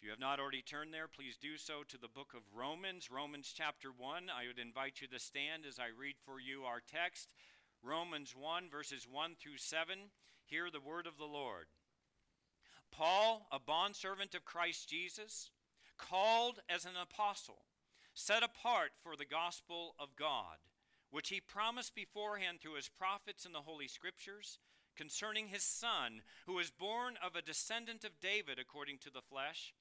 [0.00, 3.10] If you have not already turned there, please do so to the book of Romans,
[3.10, 4.30] Romans chapter 1.
[4.34, 7.34] I would invite you to stand as I read for you our text,
[7.82, 9.98] Romans 1, verses 1 through 7.
[10.46, 11.66] Hear the word of the Lord.
[12.90, 15.50] Paul, a bondservant of Christ Jesus,
[15.98, 17.66] called as an apostle,
[18.14, 20.64] set apart for the gospel of God,
[21.10, 24.60] which he promised beforehand through his prophets in the Holy Scriptures
[24.96, 29.74] concerning his Son, who was born of a descendant of David according to the flesh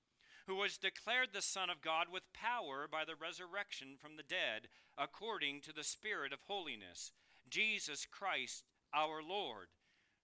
[0.50, 4.68] who was declared the Son of God with power by the resurrection from the dead,
[4.98, 7.12] according to the Spirit of holiness,
[7.48, 9.68] Jesus Christ our Lord,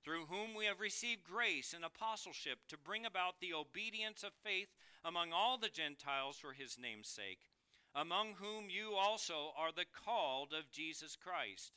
[0.03, 4.69] through whom we have received grace and apostleship to bring about the obedience of faith
[5.03, 7.51] among all the Gentiles for his name's sake,
[7.93, 11.71] among whom you also are the called of Jesus Christ,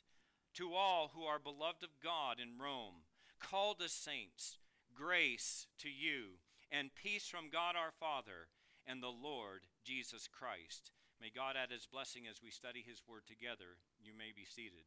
[0.55, 3.03] to all who are beloved of God in Rome,
[3.39, 4.57] called as saints,
[4.95, 6.39] grace to you
[6.71, 8.47] and peace from God our Father
[8.85, 10.91] and the Lord Jesus Christ.
[11.21, 13.77] May God add his blessing as we study his word together.
[14.01, 14.85] You may be seated.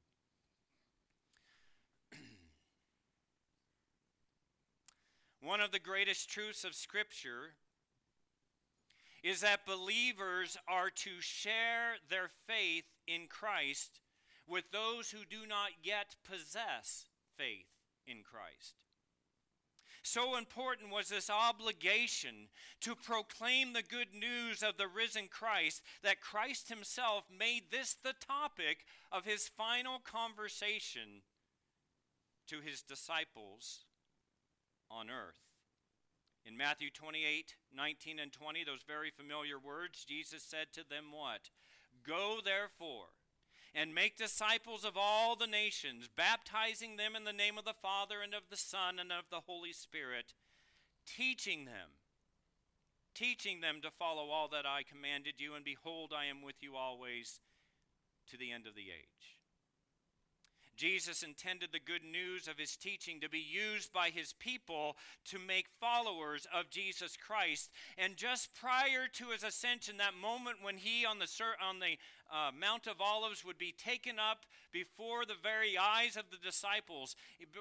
[5.41, 7.55] One of the greatest truths of Scripture
[9.22, 14.00] is that believers are to share their faith in Christ
[14.48, 17.69] with those who do not yet possess faith
[18.06, 18.74] in Christ.
[20.03, 22.48] So important was this obligation
[22.81, 28.14] to proclaim the good news of the risen Christ that Christ himself made this the
[28.14, 31.23] topic of his final conversation
[32.48, 33.84] to his disciples
[34.91, 35.39] on earth.
[36.45, 41.50] In Matthew 28 19 and 20, those very familiar words, Jesus said to them, What?
[42.05, 43.06] Go therefore
[43.75, 48.17] and make disciples of all the nations, baptizing them in the name of the Father
[48.23, 50.34] and of the Son and of the Holy Spirit,
[51.06, 51.97] teaching them,
[53.14, 56.77] teaching them to follow all that I commanded you, and behold, I am with you
[56.77, 57.41] always
[58.31, 59.39] to the end of the age.
[60.77, 64.96] Jesus intended the good news of his teaching to be used by his people
[65.27, 67.70] to make followers of Jesus Christ.
[67.98, 71.29] And just prior to his ascension, that moment when he on the,
[71.64, 71.98] on the
[72.33, 77.15] uh, Mount of Olives would be taken up before the very eyes of the disciples,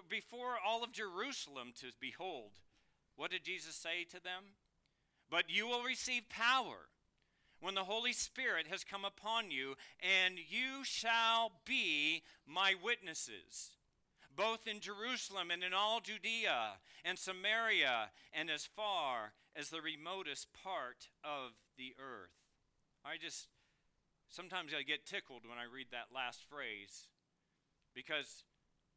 [0.10, 2.52] before all of Jerusalem to behold,
[3.16, 4.56] what did Jesus say to them?
[5.30, 6.88] But you will receive power
[7.60, 13.78] when the Holy Spirit has come upon you, and you shall be my witnesses,
[14.36, 20.48] both in Jerusalem and in all Judea and Samaria, and as far as the remotest
[20.54, 22.32] part of the earth.
[23.06, 23.48] I just,
[24.32, 27.08] sometimes I get tickled when I read that last phrase
[27.94, 28.44] because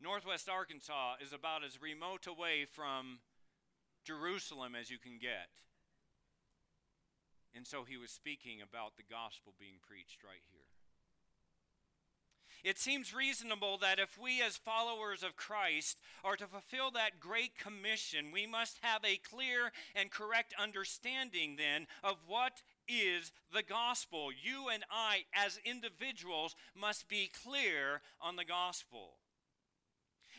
[0.01, 3.19] Northwest Arkansas is about as remote away from
[4.05, 5.51] Jerusalem as you can get.
[7.55, 10.67] And so he was speaking about the gospel being preached right here.
[12.65, 17.59] It seems reasonable that if we, as followers of Christ, are to fulfill that great
[17.59, 24.31] commission, we must have a clear and correct understanding then of what is the gospel.
[24.33, 29.19] You and I, as individuals, must be clear on the gospel.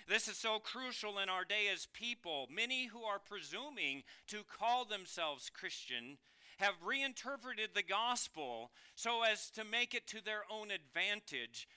[0.07, 2.47] This is so crucial in our day as people.
[2.53, 6.17] Many who are presuming to call themselves Christian
[6.57, 11.67] have reinterpreted the gospel so as to make it to their own advantage,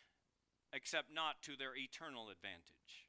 [0.73, 3.09] except not to their eternal advantage.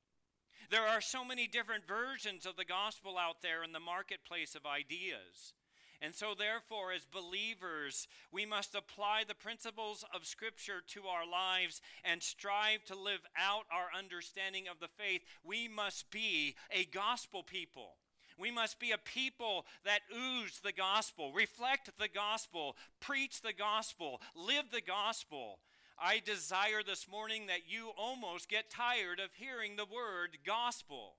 [0.72, 4.66] There are so many different versions of the gospel out there in the marketplace of
[4.66, 5.54] ideas.
[6.02, 11.82] And so, therefore, as believers, we must apply the principles of Scripture to our lives
[12.06, 15.22] and strive to live out our understanding of the faith.
[15.44, 17.98] We must be a gospel people.
[18.38, 24.22] We must be a people that ooze the gospel, reflect the gospel, preach the gospel,
[24.34, 25.60] live the gospel.
[26.02, 31.16] I desire this morning that you almost get tired of hearing the word gospel.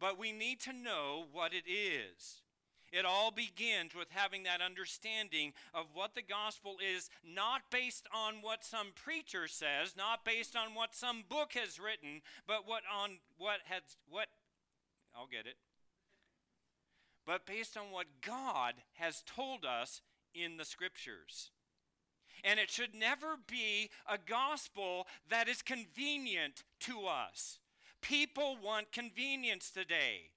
[0.00, 2.42] But we need to know what it is.
[2.92, 8.36] It all begins with having that understanding of what the gospel is, not based on
[8.42, 13.18] what some preacher says, not based on what some book has written, but what on
[13.38, 14.28] what has what
[15.16, 15.56] I'll get it
[17.26, 20.00] but based on what God has told us
[20.34, 21.50] in the scriptures.
[22.44, 27.58] And it should never be a gospel that is convenient to us.
[28.00, 30.31] People want convenience today.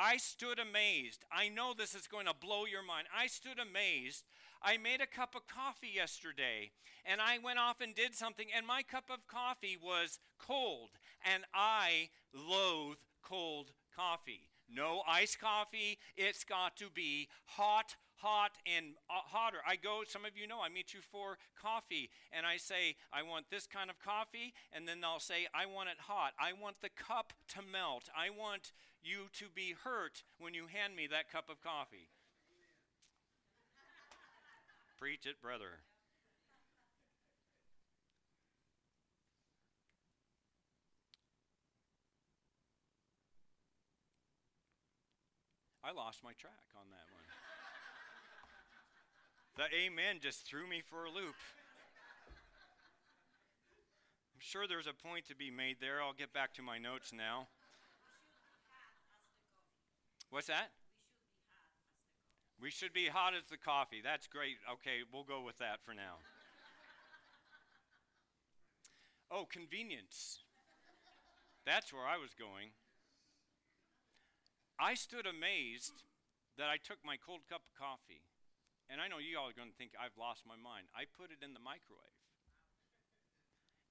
[0.00, 1.26] I stood amazed.
[1.30, 3.06] I know this is going to blow your mind.
[3.14, 4.24] I stood amazed.
[4.62, 6.70] I made a cup of coffee yesterday
[7.04, 10.90] and I went off and did something, and my cup of coffee was cold.
[11.24, 14.48] And I loathe cold coffee.
[14.72, 15.98] No iced coffee.
[16.16, 19.58] It's got to be hot, hot and uh, hotter.
[19.66, 23.22] I go, some of you know, I meet you for coffee, and I say, I
[23.22, 26.32] want this kind of coffee, and then I'll say, I want it hot.
[26.38, 28.08] I want the cup to melt.
[28.16, 28.72] I want
[29.02, 32.08] you to be hurt when you hand me that cup of coffee.
[34.98, 35.80] Preach it, brother.
[45.82, 47.09] I lost my track on that.
[49.56, 51.34] The amen just threw me for a loop.
[54.34, 56.00] I'm sure there's a point to be made there.
[56.00, 57.48] I'll get back to my notes now.
[60.30, 60.70] What's that?
[62.60, 64.00] We should be hot as the coffee.
[64.04, 64.56] That's great.
[64.70, 66.20] Okay, we'll go with that for now.
[69.30, 70.40] oh, convenience.
[71.64, 72.70] That's where I was going.
[74.78, 76.04] I stood amazed
[76.56, 78.22] that I took my cold cup of coffee,
[78.90, 80.90] and I know you all are going to think I've lost my mind.
[80.90, 82.26] I put it in the microwave,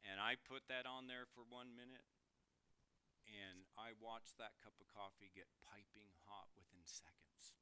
[0.04, 2.04] and I put that on there for one minute,
[3.24, 7.56] and I watched that cup of coffee get piping hot within seconds.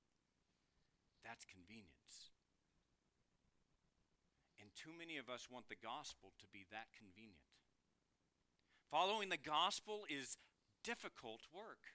[1.21, 2.33] That's convenience.
[4.57, 7.53] And too many of us want the gospel to be that convenient.
[8.89, 10.41] Following the gospel is
[10.83, 11.93] difficult work.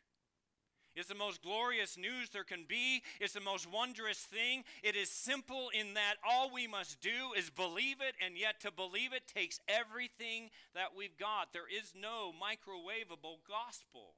[0.95, 3.03] It's the most glorious news there can be.
[3.21, 4.65] It's the most wondrous thing.
[4.83, 8.71] It is simple in that all we must do is believe it, and yet to
[8.71, 11.53] believe it takes everything that we've got.
[11.53, 14.15] There is no microwavable gospel.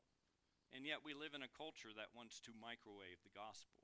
[0.74, 3.78] And yet we live in a culture that wants to microwave the gospel.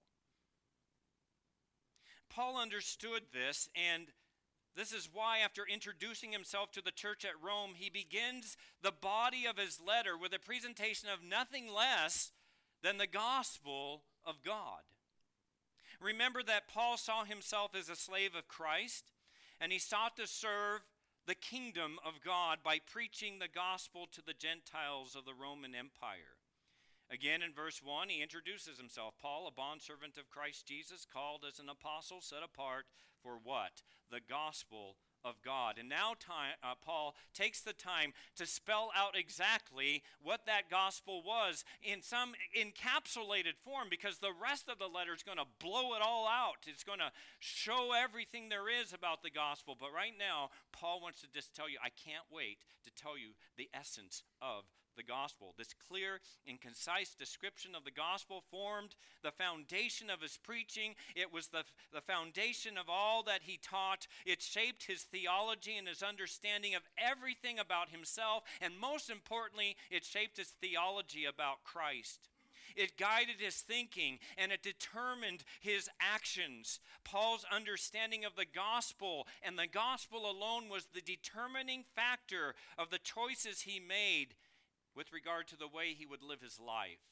[2.28, 4.06] Paul understood this, and
[4.76, 9.46] this is why, after introducing himself to the church at Rome, he begins the body
[9.46, 12.32] of his letter with a presentation of nothing less
[12.82, 14.82] than the gospel of God.
[16.00, 19.12] Remember that Paul saw himself as a slave of Christ,
[19.60, 20.80] and he sought to serve
[21.26, 26.40] the kingdom of God by preaching the gospel to the Gentiles of the Roman Empire.
[27.10, 31.58] Again, in verse 1, he introduces himself Paul, a bondservant of Christ Jesus, called as
[31.58, 32.86] an apostle, set apart
[33.22, 33.82] for what?
[34.10, 35.76] The gospel of God.
[35.78, 41.22] And now time, uh, Paul takes the time to spell out exactly what that gospel
[41.24, 45.94] was in some encapsulated form because the rest of the letter is going to blow
[45.94, 46.66] it all out.
[46.66, 49.76] It's going to show everything there is about the gospel.
[49.78, 53.30] But right now, Paul wants to just tell you, I can't wait to tell you
[53.56, 54.64] the essence of
[55.00, 55.54] the gospel.
[55.56, 60.94] This clear and concise description of the gospel formed the foundation of his preaching.
[61.16, 64.06] It was the, the foundation of all that he taught.
[64.26, 68.42] It shaped his theology and his understanding of everything about himself.
[68.60, 72.28] And most importantly, it shaped his theology about Christ.
[72.76, 76.80] It guided his thinking and it determined his actions.
[77.04, 82.98] Paul's understanding of the gospel and the gospel alone was the determining factor of the
[82.98, 84.34] choices he made
[84.96, 87.04] with regard to the way he would live his life.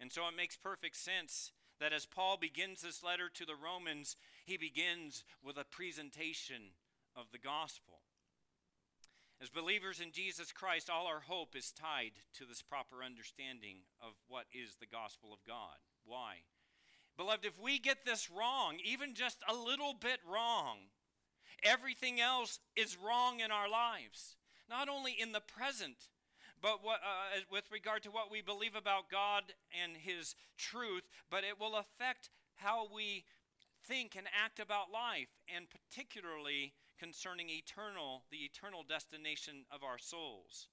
[0.00, 4.16] And so it makes perfect sense that as Paul begins this letter to the Romans,
[4.44, 6.72] he begins with a presentation
[7.16, 8.00] of the gospel.
[9.42, 14.12] As believers in Jesus Christ, all our hope is tied to this proper understanding of
[14.28, 15.76] what is the gospel of God.
[16.04, 16.36] Why?
[17.16, 20.78] Beloved, if we get this wrong, even just a little bit wrong,
[21.62, 24.36] everything else is wrong in our lives.
[24.68, 26.08] Not only in the present,
[26.64, 29.52] but what, uh, with regard to what we believe about God
[29.82, 33.24] and His truth, but it will affect how we
[33.86, 40.68] think and act about life, and particularly concerning eternal, the eternal destination of our souls.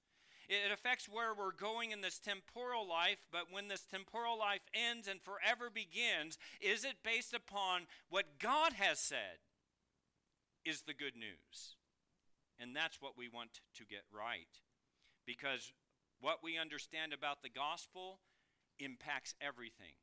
[0.48, 5.08] It affects where we're going in this temporal life, but when this temporal life ends
[5.08, 9.44] and forever begins, is it based upon what God has said
[10.64, 11.76] is the good news?
[12.58, 14.48] And that's what we want to get right.
[15.26, 15.70] Because
[16.22, 18.20] what we understand about the gospel
[18.78, 19.98] impacts everything.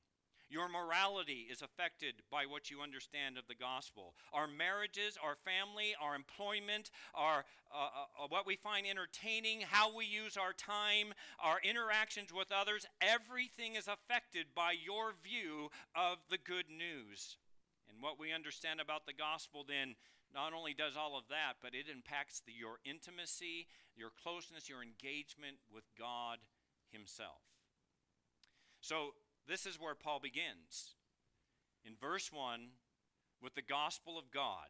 [0.49, 4.15] Your morality is affected by what you understand of the gospel.
[4.33, 10.05] Our marriages, our family, our employment, our uh, uh, what we find entertaining, how we
[10.05, 16.39] use our time, our interactions with others, everything is affected by your view of the
[16.39, 17.38] good news.
[17.88, 19.93] And what we understand about the gospel then
[20.33, 24.83] not only does all of that, but it impacts the, your intimacy, your closeness, your
[24.83, 26.39] engagement with God
[26.91, 27.41] Himself.
[28.81, 29.13] So,
[29.48, 30.95] this is where Paul begins.
[31.83, 32.69] In verse 1,
[33.41, 34.67] with the gospel of God.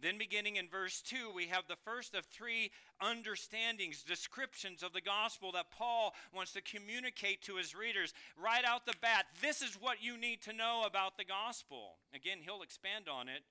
[0.00, 2.70] Then, beginning in verse 2, we have the first of three
[3.00, 8.86] understandings, descriptions of the gospel that Paul wants to communicate to his readers right out
[8.86, 9.26] the bat.
[9.42, 11.96] This is what you need to know about the gospel.
[12.14, 13.42] Again, he'll expand on it,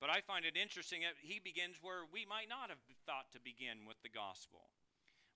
[0.00, 3.40] but I find it interesting that he begins where we might not have thought to
[3.40, 4.68] begin with the gospel.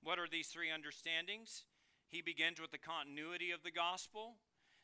[0.02, 1.64] What are these three understandings?
[2.08, 4.36] He begins with the continuity of the gospel,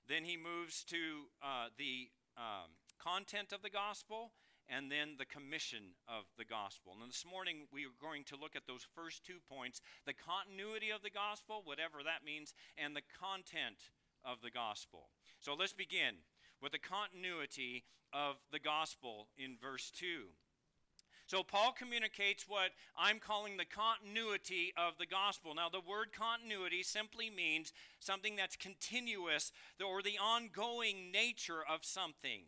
[0.08, 4.32] then he moves to uh, the um, content of the gospel
[4.68, 6.94] and then the commission of the gospel.
[7.00, 10.90] And this morning we are going to look at those first two points the continuity
[10.90, 13.90] of the gospel, whatever that means, and the content
[14.24, 15.10] of the gospel.
[15.38, 16.22] So let's begin
[16.62, 20.26] with the continuity of the gospel in verse 2.
[21.26, 25.56] So, Paul communicates what I'm calling the continuity of the gospel.
[25.56, 29.50] Now, the word continuity simply means something that's continuous
[29.84, 32.42] or the ongoing nature of something.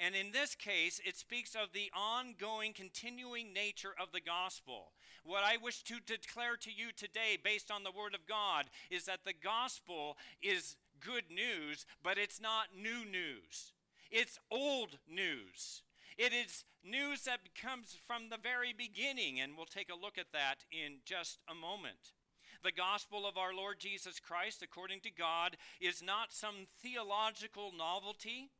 [0.00, 4.92] And in this case, it speaks of the ongoing, continuing nature of the gospel.
[5.24, 9.06] What I wish to declare to you today, based on the Word of God, is
[9.06, 13.72] that the gospel is good news, but it's not new news.
[14.10, 15.82] It's old news.
[16.16, 20.32] It is news that comes from the very beginning, and we'll take a look at
[20.32, 22.12] that in just a moment.
[22.64, 28.50] The gospel of our Lord Jesus Christ, according to God, is not some theological novelty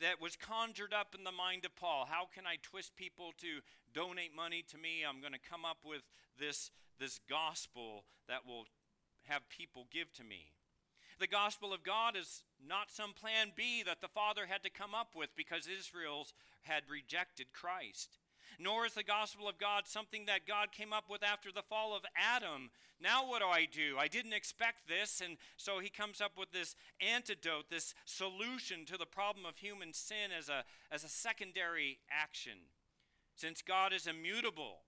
[0.00, 2.06] that was conjured up in the mind of Paul.
[2.08, 3.60] How can I twist people to
[3.92, 5.02] donate money to me?
[5.08, 6.02] I'm going to come up with
[6.38, 6.70] this,
[7.00, 8.66] this gospel that will
[9.24, 10.52] have people give to me.
[11.20, 14.94] The gospel of God is not some plan B that the Father had to come
[14.94, 18.18] up with because Israel's had rejected Christ
[18.58, 21.94] nor is the gospel of God something that God came up with after the fall
[21.96, 22.70] of Adam.
[23.00, 23.96] Now, what do I do?
[23.98, 28.96] I didn't expect this, and so he comes up with this antidote, this solution to
[28.96, 32.58] the problem of human sin as a, as a secondary action.
[33.34, 34.82] Since God is immutable,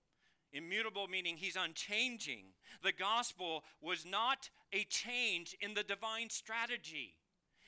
[0.53, 2.53] immutable meaning he's unchanging,
[2.83, 7.15] the gospel was not a change in the divine strategy.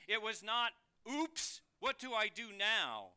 [0.06, 0.72] It was not,
[1.10, 3.12] oops, what do I do now?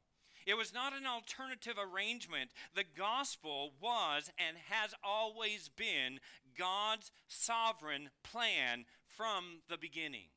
[0.48, 2.52] It was not an alternative arrangement.
[2.74, 6.20] The gospel was and has always been
[6.58, 10.30] God's sovereign plan from the beginning.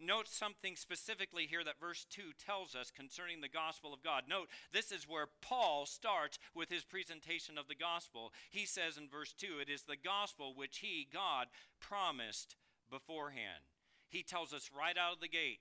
[0.00, 4.24] Note something specifically here that verse 2 tells us concerning the gospel of God.
[4.28, 8.32] Note, this is where Paul starts with his presentation of the gospel.
[8.50, 11.48] He says in verse 2, it is the gospel which he, God,
[11.80, 12.54] promised
[12.90, 13.64] beforehand.
[14.08, 15.58] He tells us right out of the gate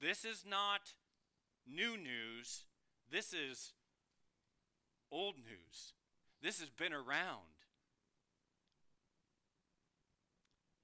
[0.00, 0.92] this is not
[1.66, 2.64] new news.
[3.10, 3.72] This is
[5.10, 5.94] old news.
[6.42, 7.55] This has been around.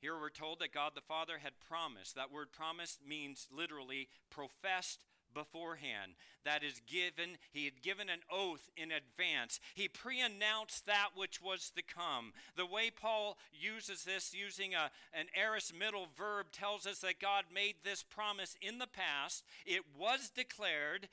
[0.02, 2.16] Here we're told that God the Father had promised.
[2.16, 6.14] That word promised means literally professed beforehand.
[6.44, 9.60] That is given, he had given an oath in advance.
[9.76, 12.32] He pre announced that which was to come.
[12.56, 17.44] The way Paul uses this, using a, an aorist middle verb, tells us that God
[17.54, 19.44] made this promise in the past.
[19.64, 21.08] It was declared.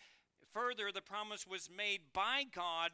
[0.52, 2.94] Further, the promise was made by God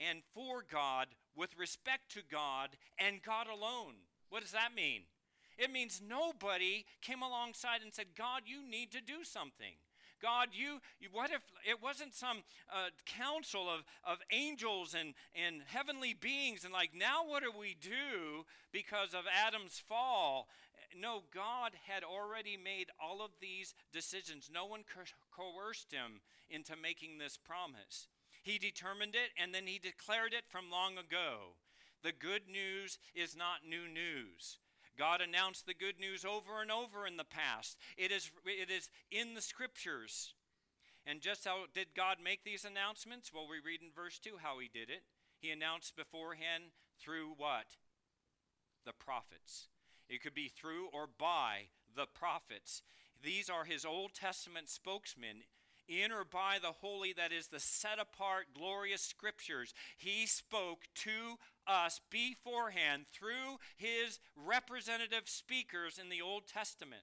[0.00, 3.94] and for God with respect to God and God alone.
[4.30, 5.02] What does that mean?
[5.58, 9.74] It means nobody came alongside and said, God, you need to do something.
[10.22, 10.78] God, you,
[11.10, 16.72] what if it wasn't some uh, council of, of angels and, and heavenly beings and
[16.72, 20.46] like, now what do we do because of Adam's fall?
[20.98, 24.50] No, God had already made all of these decisions.
[24.52, 24.84] No one
[25.34, 28.06] coerced him into making this promise.
[28.42, 31.56] He determined it and then he declared it from long ago.
[32.02, 34.58] The good news is not new news.
[34.98, 37.76] God announced the good news over and over in the past.
[37.96, 40.34] It is, it is in the scriptures.
[41.06, 43.32] And just how did God make these announcements?
[43.32, 45.02] Well, we read in verse 2 how he did it.
[45.40, 46.64] He announced beforehand
[47.00, 47.76] through what?
[48.84, 49.68] The prophets.
[50.08, 52.82] It could be through or by the prophets.
[53.22, 55.44] These are his Old Testament spokesmen
[56.00, 61.38] in or by the holy, that is the set apart, glorious scriptures, he spoke to
[61.66, 67.02] us beforehand through his representative speakers in the Old Testament.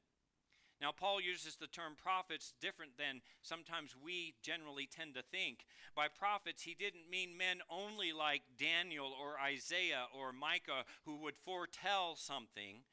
[0.81, 5.65] Now, Paul uses the term prophets different than sometimes we generally tend to think.
[5.93, 11.35] By prophets, he didn't mean men only like Daniel or Isaiah or Micah who would
[11.35, 12.83] foretell something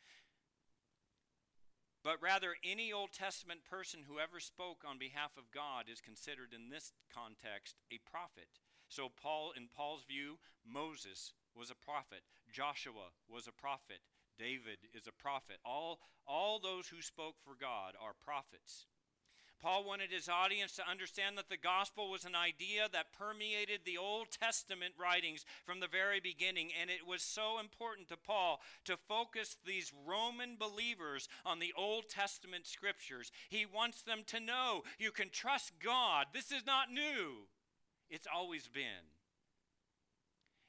[2.07, 6.55] but rather any Old Testament person who ever spoke on behalf of God is considered
[6.55, 8.47] in this context a prophet.
[8.87, 14.07] So Paul in Paul's view, Moses was a prophet, Joshua was a prophet,
[14.39, 15.59] David is a prophet.
[15.65, 15.99] All
[16.29, 18.87] all those who spoke for God are prophets.
[19.61, 23.99] Paul wanted his audience to understand that the gospel was an idea that permeated the
[23.99, 26.71] Old Testament writings from the very beginning.
[26.81, 32.09] And it was so important to Paul to focus these Roman believers on the Old
[32.09, 33.33] Testament scriptures.
[33.49, 36.27] He wants them to know you can trust God.
[36.33, 37.49] This is not new,
[38.11, 39.13] it's always been.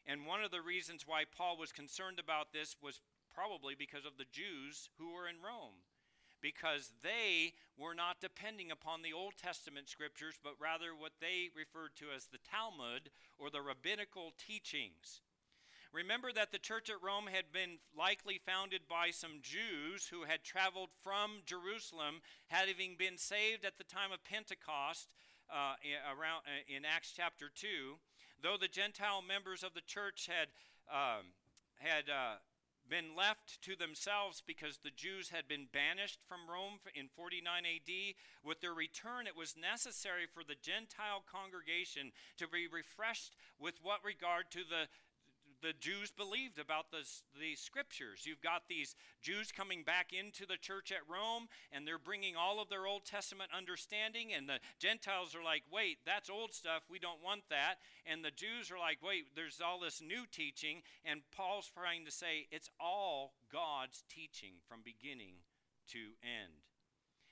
[0.06, 3.02] And one of the reasons why Paul was concerned about this was
[3.36, 5.84] probably because of the Jews who were in Rome
[6.48, 11.92] because they were not depending upon the Old Testament scriptures, but rather what they referred
[11.98, 15.20] to as the Talmud or the rabbinical teachings.
[15.92, 20.44] Remember that the church at Rome had been likely founded by some Jews who had
[20.44, 25.10] traveled from Jerusalem, having been saved at the time of Pentecost
[25.52, 25.76] uh,
[26.08, 28.00] around uh, in Acts chapter two.
[28.42, 30.48] Though the Gentile members of the church had
[30.88, 31.36] um,
[31.80, 32.40] had uh,
[32.90, 37.94] been left to themselves because the Jews had been banished from Rome in 49 AD.
[38.44, 44.04] With their return, it was necessary for the Gentile congregation to be refreshed with what
[44.04, 44.88] regard to the
[45.62, 47.08] the Jews believed about the,
[47.40, 48.26] the scriptures.
[48.26, 52.62] You've got these Jews coming back into the church at Rome, and they're bringing all
[52.62, 56.84] of their Old Testament understanding, and the Gentiles are like, wait, that's old stuff.
[56.90, 57.76] We don't want that.
[58.06, 60.82] And the Jews are like, wait, there's all this new teaching.
[61.04, 65.36] And Paul's trying to say it's all God's teaching from beginning
[65.92, 66.67] to end.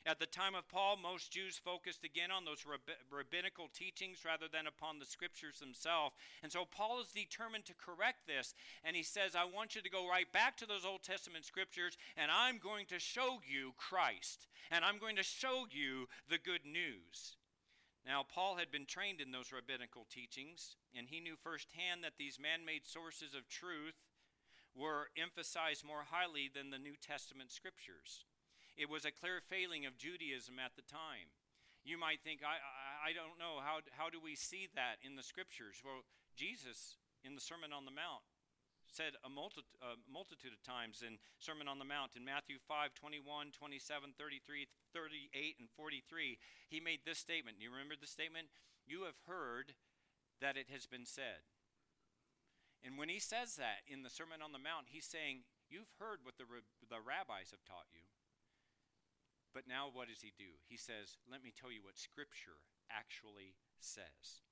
[0.08, 2.64] At the time of Paul, most Jews focused again on those
[3.10, 6.14] rabbinical teachings rather than upon the scriptures themselves.
[6.44, 8.54] And so Paul is determined to correct this.
[8.84, 11.98] And he says, I want you to go right back to those Old Testament scriptures,
[12.16, 14.46] and I'm going to show you Christ.
[14.70, 17.38] And I'm going to show you the good news.
[18.06, 22.40] Now, Paul had been trained in those rabbinical teachings, and he knew firsthand that these
[22.40, 23.96] man made sources of truth
[24.76, 28.26] were emphasized more highly than the New Testament scriptures.
[28.76, 31.32] It was a clear failing of Judaism at the time.
[31.84, 35.16] You might think, I, I, I don't know, how, how do we see that in
[35.16, 35.80] the scriptures?
[35.86, 36.04] Well,
[36.36, 38.26] Jesus in the Sermon on the Mount
[38.92, 39.66] said a, multi,
[40.06, 45.56] multitude of times in Sermon on the Mount in Matthew 5 21, 27, 33, 38,
[45.60, 46.38] and 43.
[46.70, 47.58] He made this statement.
[47.60, 48.48] You remember the statement?
[48.86, 49.74] You have heard
[50.40, 51.44] that it has been said.
[52.86, 56.22] And when he says that in the Sermon on the Mount, he's saying, You've heard
[56.22, 58.05] what the, the rabbis have taught you.
[59.56, 60.60] But now what does he do?
[60.68, 62.60] He says, Let me tell you what Scripture
[62.92, 64.44] actually says.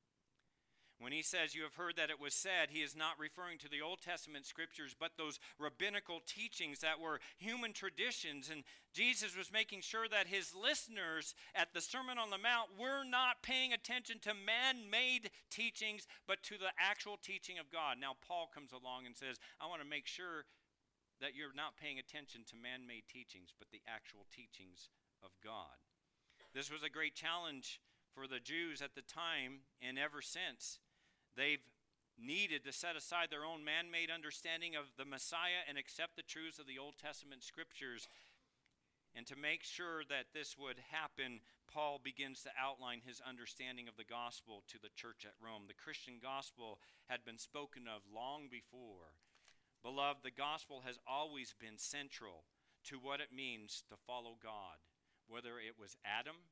[1.00, 3.70] When he says, You have heard that it was said, he is not referring to
[3.70, 8.50] the Old Testament scriptures, but those rabbinical teachings that were human traditions.
[8.50, 8.64] And
[8.94, 13.44] Jesus was making sure that his listeners at the Sermon on the Mount were not
[13.44, 17.98] paying attention to man made teachings, but to the actual teaching of God.
[18.00, 20.46] Now, Paul comes along and says, I want to make sure
[21.22, 24.90] that you're not paying attention to man made teachings, but the actual teachings
[25.24, 25.78] of God.
[26.54, 27.82] This was a great challenge
[28.14, 30.80] for the Jews at the time, and ever since.
[31.36, 31.66] They've
[32.18, 36.22] needed to set aside their own man made understanding of the Messiah and accept the
[36.22, 38.08] truths of the Old Testament scriptures.
[39.16, 43.98] And to make sure that this would happen, Paul begins to outline his understanding of
[43.98, 45.66] the gospel to the church at Rome.
[45.68, 46.78] The Christian gospel
[47.10, 49.18] had been spoken of long before.
[49.84, 52.48] Beloved, the gospel has always been central
[52.88, 54.80] to what it means to follow God,
[55.28, 56.48] whether it was Adam,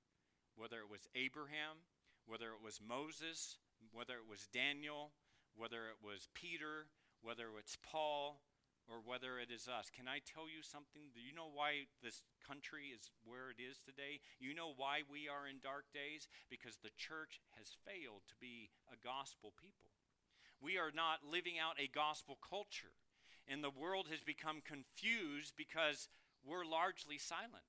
[0.56, 1.88] whether it was Abraham,
[2.28, 3.56] whether it was Moses,
[3.96, 5.16] whether it was Daniel,
[5.56, 6.92] whether it was Peter,
[7.24, 8.44] whether it's Paul,
[8.84, 9.88] or whether it is us.
[9.88, 11.16] Can I tell you something?
[11.16, 14.20] Do you know why this country is where it is today?
[14.44, 16.28] You know why we are in dark days?
[16.52, 19.96] Because the church has failed to be a gospel people.
[20.60, 23.01] We are not living out a gospel culture
[23.52, 26.08] and the world has become confused because
[26.46, 27.68] we're largely silent.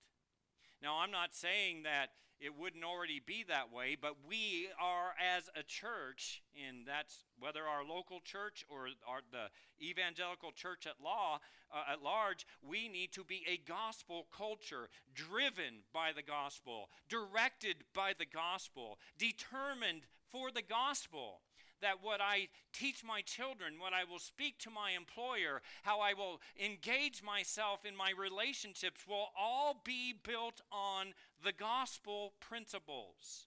[0.81, 5.49] Now, I'm not saying that it wouldn't already be that way, but we are as
[5.55, 9.47] a church, and that's whether our local church or our, the
[9.85, 11.38] evangelical church at law
[11.73, 17.77] uh, at large, we need to be a gospel culture, driven by the gospel, directed
[17.95, 21.42] by the gospel, determined for the gospel
[21.83, 26.14] that what I teach my children, what I will speak to my employer, how I
[26.14, 31.12] will engage myself in my relationships will all be built on
[31.45, 33.47] the gospel principles.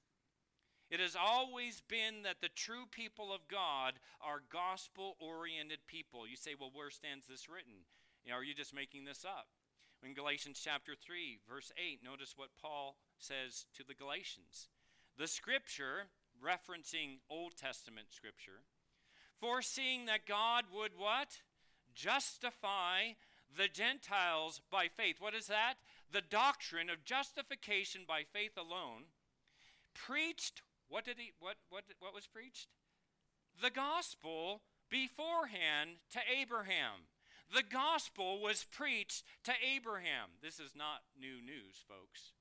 [0.91, 6.27] It has always been that the true people of God are gospel oriented people.
[6.27, 7.89] You say, well, where stands this written?
[8.23, 9.47] You know, are you just making this up?
[10.03, 14.69] In Galatians chapter 3, verse 8, notice what Paul says to the Galatians.
[15.17, 16.09] The scripture
[16.43, 18.63] referencing Old Testament scripture,
[19.39, 21.41] foreseeing that God would what?
[21.93, 23.13] Justify
[23.55, 25.17] the Gentiles by faith.
[25.19, 25.75] What is that?
[26.11, 29.05] The doctrine of justification by faith alone
[29.93, 32.67] preached what did he what what what was preached?
[33.61, 37.09] The gospel beforehand to Abraham.
[37.53, 40.41] The gospel was preached to Abraham.
[40.41, 42.31] This is not new news, folks.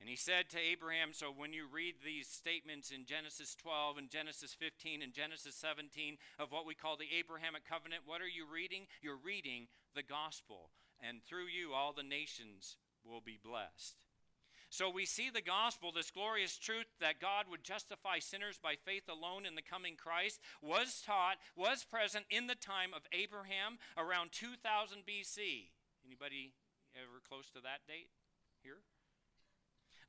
[0.00, 4.10] And he said to Abraham, so when you read these statements in Genesis 12 and
[4.10, 8.46] Genesis 15 and Genesis 17 of what we call the Abrahamic covenant, what are you
[8.46, 8.86] reading?
[9.02, 10.70] You're reading the gospel.
[11.00, 13.96] And through you, all the nations will be blessed.
[14.70, 19.08] So we see the gospel, this glorious truth that God would justify sinners by faith
[19.08, 24.30] alone in the coming Christ, was taught, was present in the time of Abraham around
[24.32, 25.72] 2000 BC.
[26.04, 26.52] Anybody
[26.94, 28.10] ever close to that date
[28.62, 28.84] here?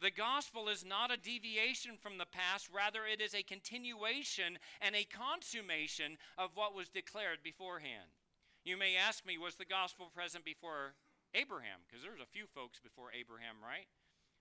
[0.01, 4.95] The gospel is not a deviation from the past, rather, it is a continuation and
[4.95, 8.15] a consummation of what was declared beforehand.
[8.63, 10.95] You may ask me, was the gospel present before
[11.33, 11.83] Abraham?
[11.85, 13.87] Because there's a few folks before Abraham, right?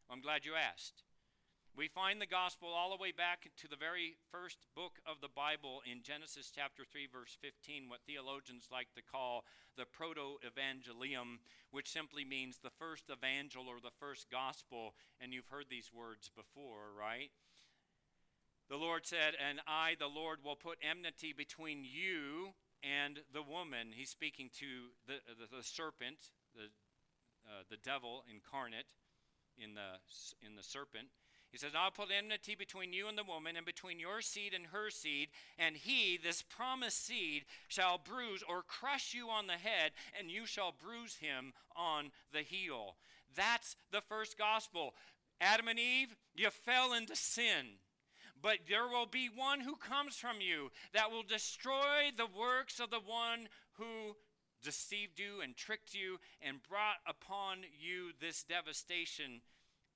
[0.09, 1.03] I'm glad you asked.
[1.79, 5.31] We find the gospel all the way back to the very first book of the
[5.31, 9.45] Bible in Genesis chapter 3, verse 15, what theologians like to call
[9.77, 11.39] the proto evangelium,
[11.71, 14.99] which simply means the first evangel or the first gospel.
[15.21, 17.31] And you've heard these words before, right?
[18.69, 23.95] The Lord said, And I, the Lord, will put enmity between you and the woman.
[23.95, 26.75] He's speaking to the, the, the serpent, the,
[27.47, 28.91] uh, the devil incarnate
[29.57, 30.03] in the,
[30.43, 31.07] in the serpent.
[31.51, 34.67] He says, I'll put enmity between you and the woman, and between your seed and
[34.67, 39.93] her seed, and he, this promised seed, shall bruise or crush you on the head,
[40.19, 42.97] and you shall bruise him on the heel.
[43.35, 44.95] That's the first gospel.
[45.41, 47.79] Adam and Eve, you fell into sin.
[48.41, 52.91] But there will be one who comes from you that will destroy the works of
[52.91, 54.17] the one who
[54.63, 59.41] deceived you and tricked you and brought upon you this devastation.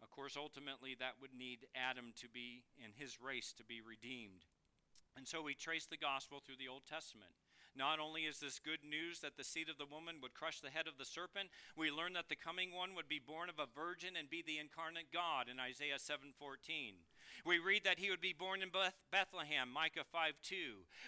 [0.03, 4.45] Of course, ultimately, that would need Adam to be, in his race, to be redeemed.
[5.17, 7.33] And so we trace the gospel through the Old Testament.
[7.75, 10.71] Not only is this good news that the seed of the woman would crush the
[10.71, 13.71] head of the serpent, we learn that the coming one would be born of a
[13.73, 17.07] virgin and be the incarnate God in Isaiah 7:14.
[17.45, 20.57] We read that he would be born in Beth- Bethlehem, Micah 5 2.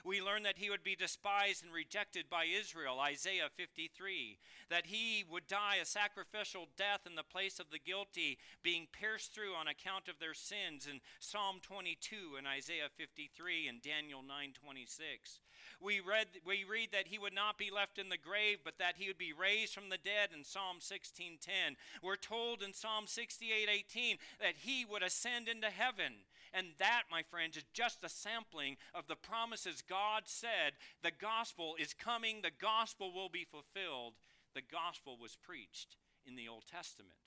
[0.05, 4.39] We learn that he would be despised and rejected by Israel, Isaiah 53.
[4.71, 9.33] That he would die a sacrificial death in the place of the guilty, being pierced
[9.33, 15.41] through on account of their sins, in Psalm 22 and Isaiah 53 and Daniel 9:26.
[15.81, 18.97] We read we read that he would not be left in the grave, but that
[18.97, 21.77] he would be raised from the dead in Psalm 16:10.
[22.03, 26.24] We're told in Psalm 68:18 that he would ascend into heaven.
[26.57, 31.75] And that, my friends, is just a sampling of the promises God said the gospel
[31.79, 34.15] is coming, the gospel will be fulfilled.
[34.55, 37.19] The gospel was preached in the Old Testament.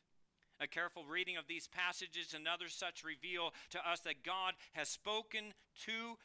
[0.59, 4.87] A careful reading of these passages and others such reveal to us that God has
[4.87, 5.53] spoken
[5.85, 6.17] to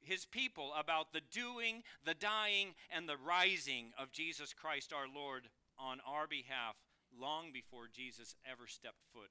[0.00, 5.48] his people about the doing, the dying, and the rising of Jesus Christ our Lord
[5.78, 6.74] on our behalf
[7.18, 9.30] long before Jesus ever stepped foot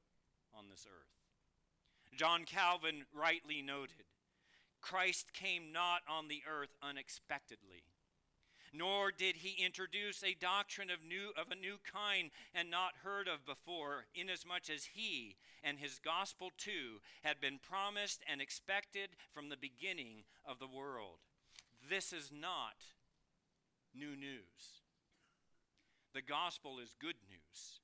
[0.58, 1.17] on this earth.
[2.15, 4.06] John Calvin rightly noted
[4.82, 7.84] Christ came not on the earth unexpectedly,
[8.74, 13.28] nor did he introduce a doctrine of, new, of a new kind and not heard
[13.28, 19.50] of before, inasmuch as he and his gospel too had been promised and expected from
[19.50, 21.20] the beginning of the world.
[21.89, 22.76] This is not
[23.93, 24.82] new news.
[26.13, 27.80] The gospel is good news.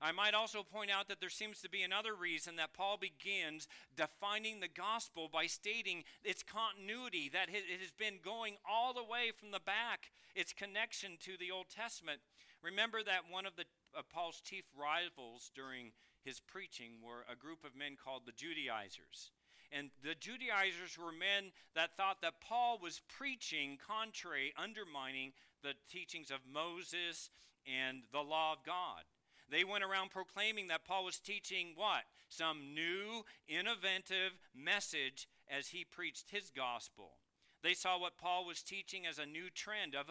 [0.00, 3.68] I might also point out that there seems to be another reason that Paul begins
[3.96, 9.32] defining the gospel by stating its continuity, that it has been going all the way
[9.36, 12.20] from the back, its connection to the Old Testament.
[12.62, 13.64] Remember that one of the
[13.96, 15.92] uh, Paul's chief rivals during
[16.24, 19.30] his preaching were a group of men called the Judaizers.
[19.72, 25.32] And the Judaizers were men that thought that Paul was preaching contrary, undermining
[25.62, 27.30] the teachings of Moses
[27.66, 29.02] and the law of God.
[29.50, 32.02] They went around proclaiming that Paul was teaching what?
[32.28, 37.18] Some new, innovative message as he preached his gospel.
[37.62, 40.06] They saw what Paul was teaching as a new trend of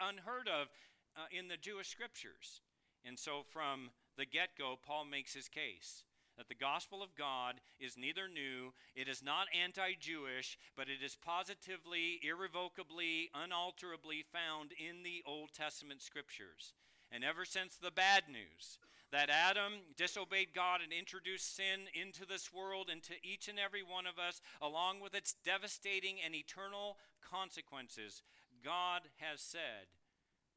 [0.00, 0.68] unheard of
[1.16, 2.60] uh, in the Jewish scriptures.
[3.04, 6.04] And so from the get-go Paul makes his case
[6.36, 11.04] that the gospel of God is neither new, it is not anti Jewish, but it
[11.04, 16.74] is positively, irrevocably, unalterably found in the Old Testament scriptures.
[17.12, 18.78] And ever since the bad news
[19.12, 24.06] that Adam disobeyed God and introduced sin into this world, into each and every one
[24.06, 28.22] of us, along with its devastating and eternal consequences,
[28.64, 29.86] God has said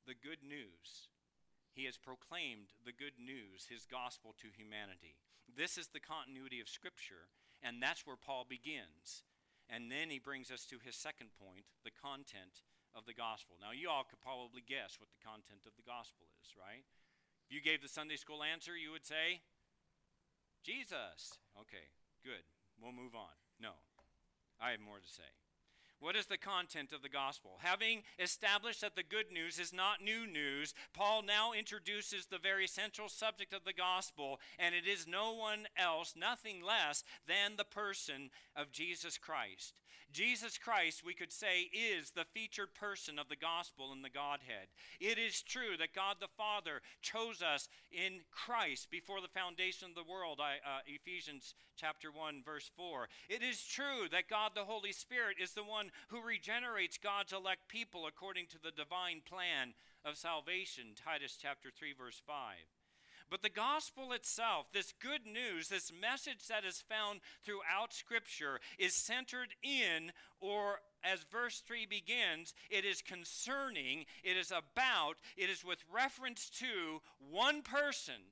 [0.07, 1.11] the good news.
[1.73, 5.15] He has proclaimed the good news, his gospel to humanity.
[5.55, 7.29] this is the continuity of Scripture,
[7.61, 9.23] and that's where Paul begins.
[9.69, 12.63] And then he brings us to his second point the content
[12.95, 13.57] of the gospel.
[13.59, 16.85] Now, you all could probably guess what the content of the gospel is, right?
[17.47, 19.41] If you gave the Sunday school answer, you would say,
[20.63, 21.39] Jesus.
[21.55, 21.91] Okay,
[22.23, 22.43] good.
[22.81, 23.33] We'll move on.
[23.59, 23.79] No,
[24.59, 25.31] I have more to say.
[25.99, 27.57] What is the content of the gospel?
[27.59, 32.67] Having established that the good news is not new news, Paul now introduces the very
[32.67, 37.63] central subject of the gospel, and it is no one else, nothing less than the
[37.63, 39.81] person of Jesus Christ.
[40.17, 44.65] Jesus Christ, we could say, is the featured person of the gospel in the Godhead.
[44.99, 49.93] It is true that God the Father chose us in Christ before the foundation of
[49.93, 53.07] the world, I, uh, Ephesians chapter 1, verse 4.
[53.29, 57.67] It is true that God the Holy Spirit is the one who regenerates God's elect
[57.67, 62.55] people according to the divine plan of salvation, Titus chapter 3, verse 5.
[63.29, 68.95] But the gospel itself, this good news, this message that is found throughout Scripture, is
[68.95, 75.65] centered in, or as verse 3 begins, it is concerning, it is about, it is
[75.65, 78.31] with reference to one person,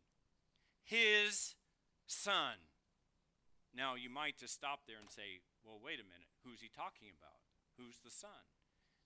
[0.83, 1.55] his
[2.07, 2.55] son.
[3.75, 7.09] Now, you might just stop there and say, well, wait a minute, who's he talking
[7.19, 7.43] about?
[7.77, 8.47] Who's the son?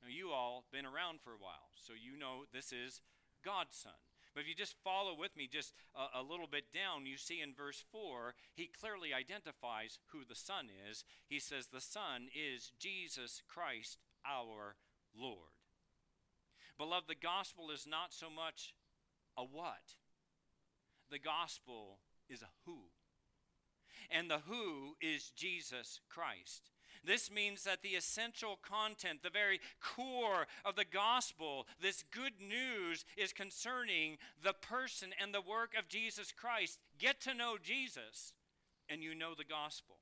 [0.03, 3.01] Now, you all been around for a while, so you know this is
[3.43, 3.97] God's son.
[4.33, 7.41] But if you just follow with me just a, a, little bit down, you see
[7.41, 11.03] in verse 4, he clearly identifies who the Son is.
[11.27, 14.75] He says, The Son is Jesus Christ our
[15.17, 15.57] Lord.
[16.77, 18.73] Beloved, the gospel is not so much
[19.37, 19.95] a what,
[21.09, 22.77] the gospel is a who.
[24.11, 26.69] And the who is Jesus Christ.
[27.03, 33.05] This means that the essential content, the very core of the gospel, this good news
[33.17, 36.79] is concerning the person and the work of Jesus Christ.
[36.97, 38.33] Get to know Jesus,
[38.89, 39.95] and you know the gospel.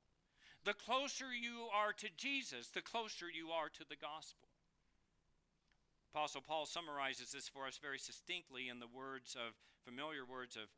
[0.64, 4.48] The closer you are to Jesus, the closer you are to the gospel.
[6.12, 10.68] Apostle Paul summarizes this for us very succinctly in the words of familiar words of,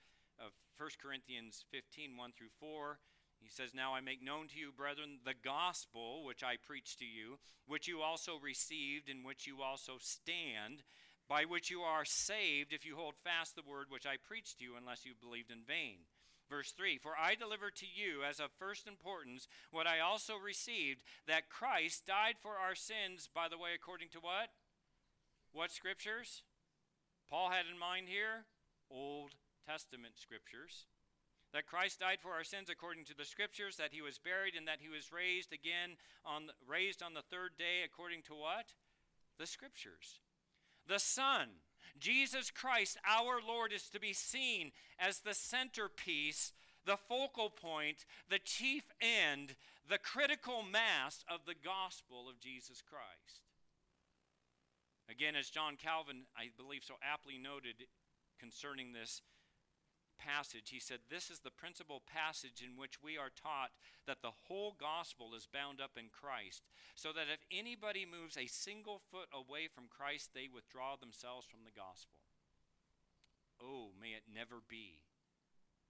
[0.45, 2.99] of 1 Corinthians 15 1 through 4.
[3.43, 7.05] He says, Now I make known to you, brethren, the gospel which I preached to
[7.05, 10.83] you, which you also received, in which you also stand,
[11.29, 14.65] by which you are saved, if you hold fast the word which I preached to
[14.65, 15.99] you, unless you believed in vain.
[16.51, 21.03] Verse 3 For I delivered to you as of first importance what I also received,
[21.27, 24.51] that Christ died for our sins, by the way, according to what?
[25.53, 26.43] What scriptures?
[27.29, 28.45] Paul had in mind here?
[28.91, 29.31] Old
[29.67, 30.87] Testament scriptures
[31.53, 34.69] that Christ died for our sins according to the scriptures, that he was buried, and
[34.69, 38.75] that he was raised again on raised on the third day according to what?
[39.39, 40.21] The scriptures.
[40.87, 41.49] The Son,
[41.99, 46.53] Jesus Christ, our Lord, is to be seen as the centerpiece,
[46.85, 49.55] the focal point, the chief end,
[49.89, 53.43] the critical mass of the gospel of Jesus Christ.
[55.11, 57.87] Again, as John Calvin, I believe, so aptly noted
[58.39, 59.23] concerning this
[60.21, 63.73] passage, he said, This is the principal passage in which we are taught
[64.07, 68.47] that the whole gospel is bound up in Christ, so that if anybody moves a
[68.47, 72.21] single foot away from Christ, they withdraw themselves from the gospel.
[73.63, 75.01] Oh, may it never be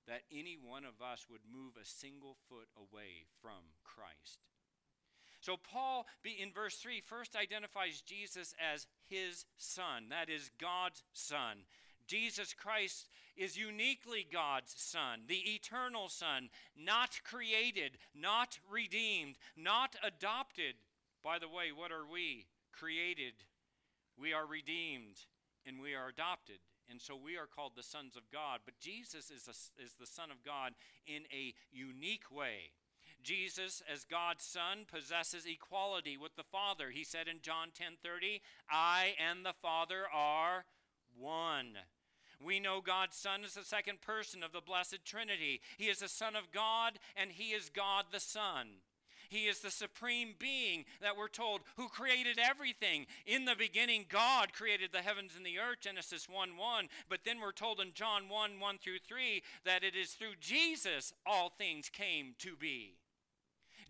[0.06, 4.42] that any one of us would move a single foot away from Christ.
[5.40, 11.64] So, Paul, in verse 3, first identifies Jesus as his son, that is, God's son.
[12.10, 20.74] Jesus Christ is uniquely God's Son, the eternal Son, not created, not redeemed, not adopted.
[21.22, 22.46] By the way, what are we?
[22.72, 23.34] Created.
[24.20, 25.20] We are redeemed
[25.64, 26.58] and we are adopted.
[26.90, 28.58] And so we are called the sons of God.
[28.64, 30.72] But Jesus is, a, is the Son of God
[31.06, 32.72] in a unique way.
[33.22, 36.90] Jesus, as God's Son, possesses equality with the Father.
[36.90, 40.64] He said in John 10:30, "I and the Father are
[41.14, 41.76] one."
[42.42, 45.60] We know God's Son is the second person of the Blessed Trinity.
[45.76, 48.68] He is the Son of God, and He is God the Son.
[49.30, 53.06] He is the supreme being that we're told who created everything.
[53.26, 56.88] In the beginning, God created the heavens and the earth, Genesis 1 1.
[57.08, 61.12] But then we're told in John 1 1 through 3 that it is through Jesus
[61.24, 62.99] all things came to be.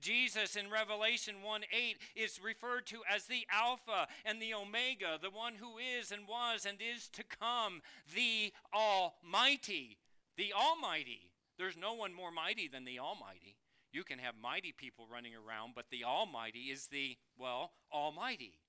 [0.01, 5.31] Jesus in Revelation 1 8 is referred to as the Alpha and the Omega, the
[5.31, 7.83] one who is and was and is to come,
[8.15, 9.99] the Almighty.
[10.37, 11.31] The Almighty.
[11.59, 13.57] There's no one more mighty than the Almighty.
[13.93, 18.61] You can have mighty people running around, but the Almighty is the, well, Almighty.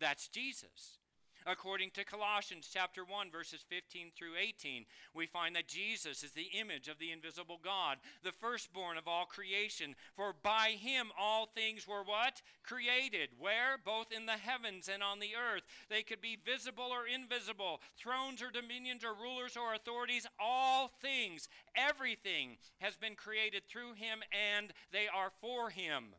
[0.00, 0.99] That's Jesus.
[1.46, 6.50] According to Colossians chapter 1 verses 15 through 18, we find that Jesus is the
[6.58, 11.88] image of the invisible God, the firstborn of all creation, for by him all things
[11.88, 12.42] were what?
[12.62, 13.30] Created.
[13.38, 13.76] Where?
[13.82, 15.62] Both in the heavens and on the earth.
[15.88, 21.48] They could be visible or invisible, thrones or dominions or rulers or authorities, all things,
[21.74, 26.14] everything has been created through him and they are for him.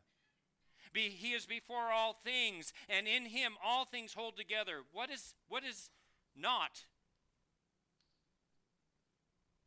[0.92, 4.82] Be, he is before all things, and in him all things hold together.
[4.92, 5.90] What is, what is
[6.36, 6.84] not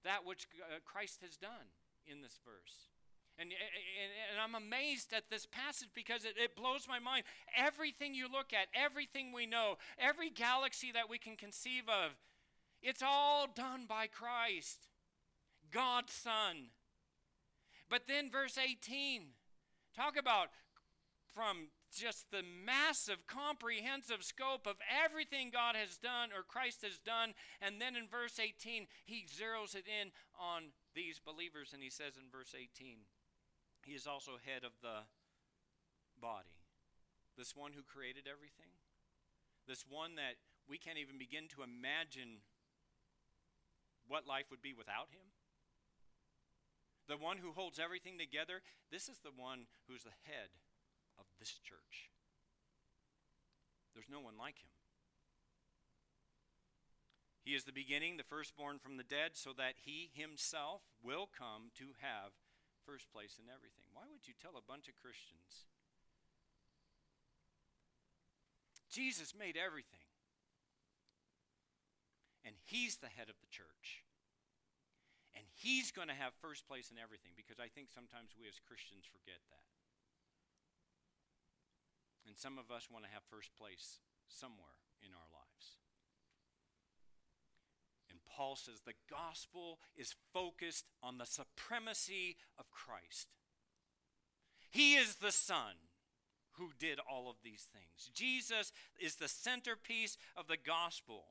[0.04, 1.74] that which uh, Christ has done
[2.06, 2.90] in this verse?
[3.38, 7.26] And, and, and, I'm amazed at this passage because it, it blows my mind.
[7.58, 12.12] Everything you look at, everything we know, every galaxy that we can conceive of,
[12.82, 14.88] it's all done by Christ,
[15.70, 16.70] God's Son.
[17.90, 19.24] But then, verse 18,
[19.96, 20.48] talk about
[21.36, 27.36] from just the massive, comprehensive scope of everything God has done or Christ has done.
[27.60, 32.16] And then in verse 18, he zeroes it in on these believers, and he says
[32.16, 33.04] in verse 18,
[33.84, 35.04] he is also head of the
[36.16, 36.56] body.
[37.38, 38.80] This one who created everything,
[39.68, 40.40] this one that
[40.72, 42.40] we can't even begin to imagine
[44.08, 45.36] what life would be without him.
[47.12, 50.50] The one who holds everything together, this is the one who's the head
[51.20, 52.12] of this church.
[53.94, 54.76] There's no one like him.
[57.46, 61.70] He is the beginning, the firstborn from the dead, so that he himself will come
[61.78, 62.34] to have
[62.86, 63.86] first place in everything.
[63.94, 65.70] Why would you tell a bunch of Christians?
[68.90, 70.10] Jesus made everything.
[72.42, 74.06] And he's the head of the church.
[75.38, 78.58] And he's going to have first place in everything because I think sometimes we as
[78.64, 79.75] Christians forget that.
[82.28, 85.78] And some of us want to have first place somewhere in our lives.
[88.10, 93.28] And Paul says the gospel is focused on the supremacy of Christ.
[94.72, 95.76] He is the Son
[96.54, 98.10] who did all of these things.
[98.14, 101.26] Jesus is the centerpiece of the gospel.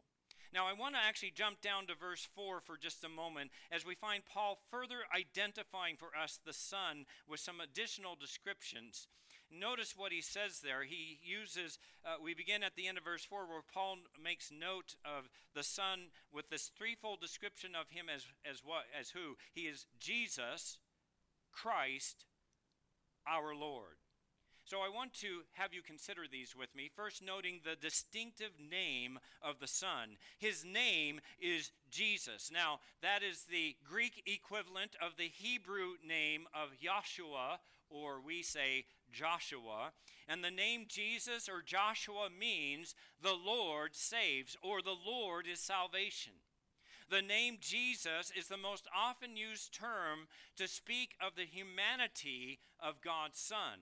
[0.52, 3.84] Now, I want to actually jump down to verse 4 for just a moment as
[3.84, 9.08] we find Paul further identifying for us the Son with some additional descriptions.
[9.58, 10.84] Notice what he says there.
[10.84, 14.96] He uses, uh, we begin at the end of verse 4 where Paul makes note
[15.04, 18.84] of the Son with this threefold description of him as, as what?
[18.98, 19.36] As who?
[19.52, 20.78] He is Jesus,
[21.52, 22.26] Christ,
[23.26, 23.96] our Lord.
[24.66, 26.90] So I want to have you consider these with me.
[26.96, 30.16] First, noting the distinctive name of the Son.
[30.38, 32.50] His name is Jesus.
[32.50, 37.58] Now, that is the Greek equivalent of the Hebrew name of Yahshua,
[37.90, 39.92] or we say Joshua.
[40.28, 46.32] And the name Jesus or Joshua means the Lord saves, or the Lord is salvation.
[47.10, 53.02] The name Jesus is the most often used term to speak of the humanity of
[53.02, 53.80] God's Son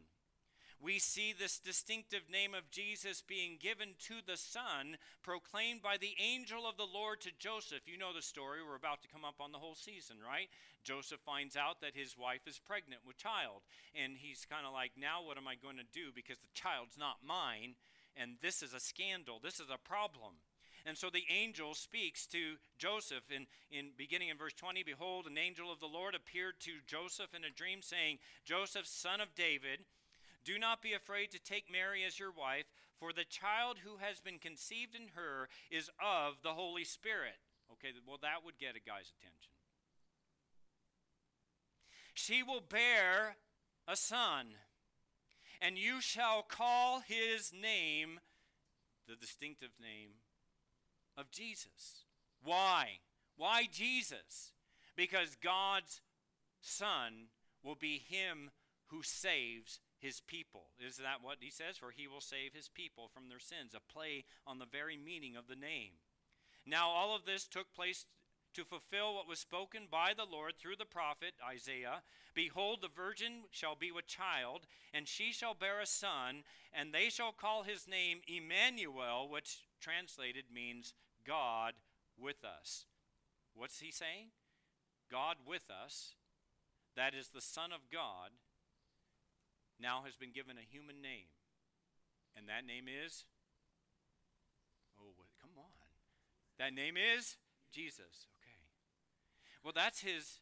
[0.82, 6.14] we see this distinctive name of Jesus being given to the Son, proclaimed by the
[6.20, 7.86] angel of the Lord to Joseph.
[7.86, 8.58] You know the story.
[8.66, 10.48] We're about to come up on the whole season, right?
[10.82, 13.62] Joseph finds out that his wife is pregnant with child.
[13.94, 16.10] And he's kind of like, now what am I going to do?
[16.12, 17.76] Because the child's not mine.
[18.16, 19.38] And this is a scandal.
[19.40, 20.34] This is a problem.
[20.84, 25.38] And so the angel speaks to Joseph in, in beginning in verse 20 Behold, an
[25.38, 29.86] angel of the Lord appeared to Joseph in a dream, saying, Joseph, son of David,
[30.44, 32.66] do not be afraid to take Mary as your wife,
[32.98, 37.38] for the child who has been conceived in her is of the Holy Spirit.
[37.72, 39.52] Okay, well, that would get a guy's attention.
[42.14, 43.36] She will bear
[43.88, 44.48] a son,
[45.60, 48.20] and you shall call his name
[49.08, 50.10] the distinctive name
[51.16, 52.04] of Jesus.
[52.44, 53.00] Why?
[53.36, 54.52] Why Jesus?
[54.96, 56.00] Because God's
[56.60, 57.28] Son
[57.62, 58.50] will be him
[58.88, 60.64] who saves his people.
[60.78, 61.78] Is that what he says?
[61.78, 65.36] For he will save his people from their sins, a play on the very meaning
[65.36, 65.92] of the name.
[66.66, 68.04] Now, all of this took place
[68.54, 72.02] to fulfill what was spoken by the Lord through the prophet Isaiah
[72.34, 77.10] Behold, the virgin shall be with child, and she shall bear a son, and they
[77.10, 80.94] shall call his name Emmanuel, which translated means
[81.26, 81.74] God
[82.18, 82.86] with us.
[83.54, 84.28] What's he saying?
[85.10, 86.14] God with us.
[86.96, 88.30] That is the Son of God
[89.80, 91.30] now has been given a human name.
[92.36, 93.24] And that name is?
[94.98, 95.72] Oh, come on.
[96.58, 97.36] That name is
[97.72, 98.26] Jesus.
[98.40, 98.56] Okay.
[99.64, 100.40] Well, that's his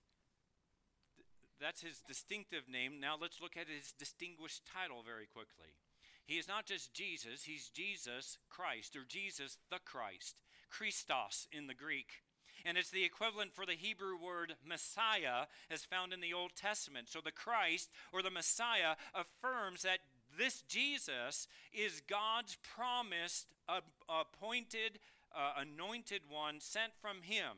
[1.61, 3.01] that's his distinctive name.
[3.01, 5.77] Now let's look at his distinguished title very quickly.
[6.25, 10.37] He is not just Jesus, he's Jesus Christ, or Jesus the Christ,
[10.71, 12.23] Christos in the Greek.
[12.65, 17.09] And it's the equivalent for the Hebrew word Messiah as found in the Old Testament.
[17.09, 19.99] So the Christ or the Messiah affirms that
[20.39, 25.01] this Jesus is God's promised, uh, appointed,
[25.35, 27.57] uh, anointed one sent from Him.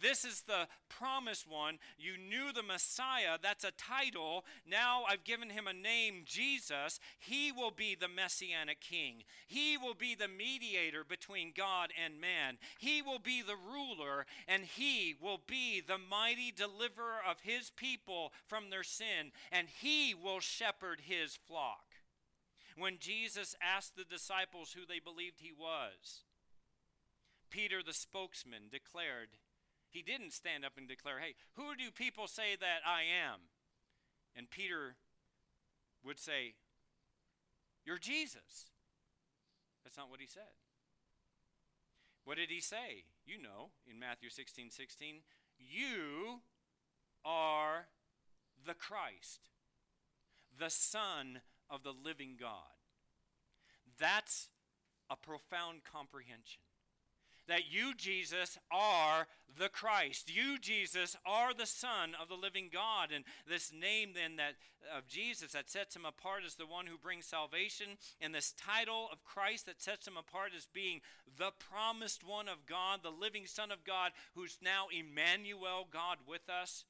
[0.00, 1.78] This is the promised one.
[1.98, 3.38] You knew the Messiah.
[3.40, 4.44] That's a title.
[4.68, 7.00] Now I've given him a name, Jesus.
[7.18, 9.24] He will be the messianic king.
[9.46, 12.58] He will be the mediator between God and man.
[12.78, 18.32] He will be the ruler, and he will be the mighty deliverer of his people
[18.46, 21.84] from their sin, and he will shepherd his flock.
[22.76, 26.24] When Jesus asked the disciples who they believed he was,
[27.48, 29.28] Peter, the spokesman, declared,
[29.90, 33.40] he didn't stand up and declare, Hey, who do people say that I am?
[34.34, 34.96] And Peter
[36.04, 36.54] would say,
[37.84, 38.70] You're Jesus.
[39.84, 40.42] That's not what he said.
[42.24, 43.04] What did he say?
[43.24, 45.16] You know, in Matthew 16 16,
[45.58, 46.40] you
[47.24, 47.86] are
[48.66, 49.50] the Christ,
[50.58, 52.76] the Son of the living God.
[53.98, 54.48] That's
[55.08, 56.65] a profound comprehension
[57.48, 59.26] that you, Jesus, are
[59.58, 60.34] the Christ.
[60.34, 63.10] You, Jesus, are the Son of the living God.
[63.14, 64.54] And this name then that
[64.96, 69.08] of Jesus that sets him apart as the one who brings salvation, and this title
[69.10, 71.00] of Christ that sets him apart as being
[71.38, 76.48] the promised one of God, the living Son of God, who's now Emmanuel, God with
[76.48, 76.84] us.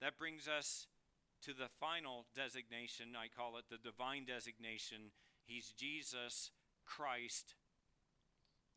[0.00, 0.86] That brings us
[1.42, 5.10] to the final designation, I call it the divine designation.
[5.44, 6.50] He's Jesus
[6.84, 7.54] Christ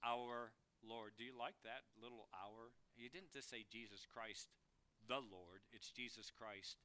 [0.03, 0.51] our
[0.83, 1.13] Lord.
[1.17, 2.71] Do you like that little our?
[2.97, 4.49] You didn't just say Jesus Christ
[5.07, 6.77] the Lord, it's Jesus Christ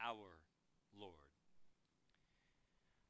[0.00, 0.38] our
[0.98, 1.34] Lord.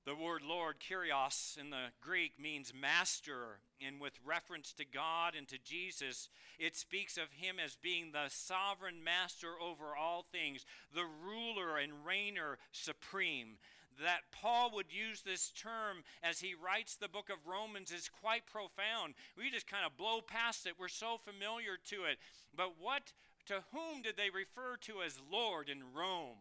[0.07, 5.49] The word Lord, Kyrios, in the Greek means master, and with reference to God and
[5.49, 6.29] to Jesus,
[6.59, 12.05] it speaks of him as being the sovereign master over all things, the ruler and
[12.07, 13.57] reigner supreme
[14.03, 18.47] that Paul would use this term as he writes the book of Romans is quite
[18.47, 19.14] profound.
[19.36, 20.74] We just kind of blow past it.
[20.78, 22.18] We're so familiar to it.
[22.57, 23.12] But what
[23.47, 26.38] to whom did they refer to as Lord in Rome?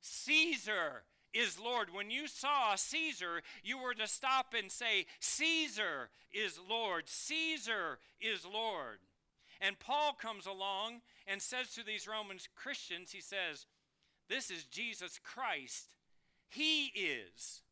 [0.00, 1.02] Caesar
[1.34, 1.92] is Lord.
[1.92, 7.08] When you saw Caesar, you were to stop and say, Caesar is Lord.
[7.08, 8.98] Caesar is Lord.
[9.60, 13.66] And Paul comes along and says to these Roman Christians, he says,
[14.28, 15.94] this is Jesus Christ.
[16.48, 17.62] He is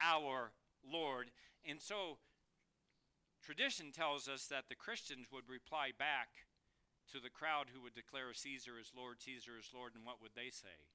[0.00, 0.52] our
[0.90, 1.30] Lord.
[1.68, 2.18] And so,
[3.44, 6.28] tradition tells us that the Christians would reply back
[7.12, 10.32] to the crowd who would declare Caesar is Lord, Caesar is Lord, and what would
[10.34, 10.86] they say?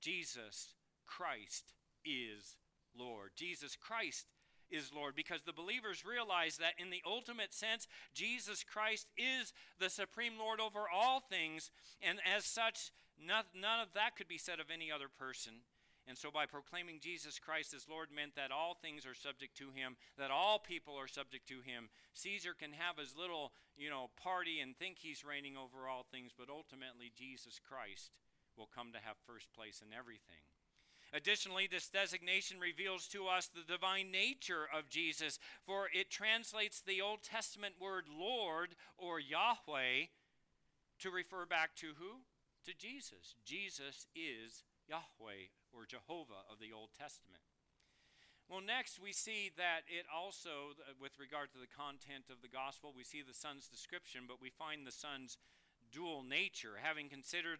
[0.00, 0.74] Jesus
[1.06, 1.72] Christ
[2.04, 2.56] is
[2.98, 3.30] Lord.
[3.36, 4.26] Jesus Christ
[4.70, 9.90] is Lord because the believers realize that in the ultimate sense, Jesus Christ is the
[9.90, 14.70] supreme Lord over all things, and as such, none, of that could be said of
[14.70, 15.64] any other person.
[16.08, 19.70] And so, by proclaiming Jesus Christ as Lord, meant that all things are subject to
[19.70, 21.90] him, that all people are subject to him.
[22.14, 26.32] Caesar can have his little, you know, party and think he's reigning over all things,
[26.36, 28.10] but ultimately, Jesus Christ
[28.56, 30.42] will come to have first place in everything.
[31.14, 37.02] Additionally, this designation reveals to us the divine nature of Jesus, for it translates the
[37.02, 40.08] Old Testament word Lord or Yahweh
[41.00, 42.22] to refer back to who?
[42.66, 43.34] To Jesus.
[43.44, 47.42] Jesus is Yahweh or Jehovah of the Old Testament.
[48.48, 52.92] Well, next we see that it also, with regard to the content of the gospel,
[52.94, 55.38] we see the Son's description, but we find the Son's
[55.90, 56.78] dual nature.
[56.80, 57.58] Having considered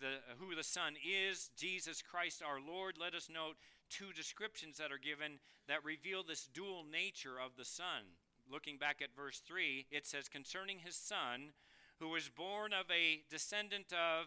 [0.00, 3.54] the, who the Son is, Jesus Christ our Lord, let us note
[3.88, 5.38] two descriptions that are given
[5.68, 8.18] that reveal this dual nature of the Son.
[8.50, 11.52] Looking back at verse 3, it says, Concerning his Son,
[12.00, 14.26] who was born of a descendant of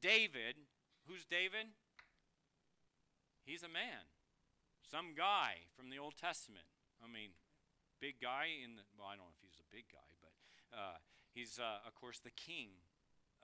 [0.00, 0.56] David.
[1.06, 1.70] Who's David?
[3.46, 4.10] He's a man,
[4.82, 6.66] some guy from the Old Testament.
[6.98, 7.30] I mean,
[8.02, 10.34] big guy in the, well, I don't know if he's a big guy, but
[10.74, 10.98] uh,
[11.30, 12.82] he's, uh, of course, the king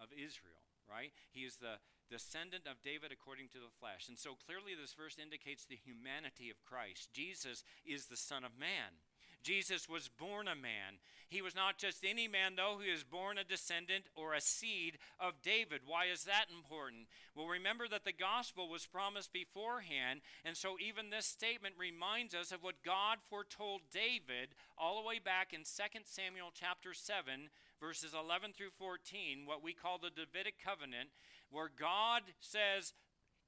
[0.02, 1.12] of Israel right?
[1.32, 1.80] He is the
[2.10, 4.08] descendant of David according to the flesh.
[4.08, 7.10] And so clearly, this verse indicates the humanity of Christ.
[7.12, 9.00] Jesus is the Son of Man.
[9.42, 11.00] Jesus was born a man.
[11.28, 14.98] He was not just any man, though, he was born a descendant or a seed
[15.18, 15.80] of David.
[15.86, 17.06] Why is that important?
[17.34, 22.52] Well, remember that the gospel was promised beforehand, and so even this statement reminds us
[22.52, 27.48] of what God foretold David all the way back in 2 Samuel chapter 7,
[27.80, 31.08] verses 11 through 14, what we call the Davidic covenant,
[31.50, 32.92] where God says,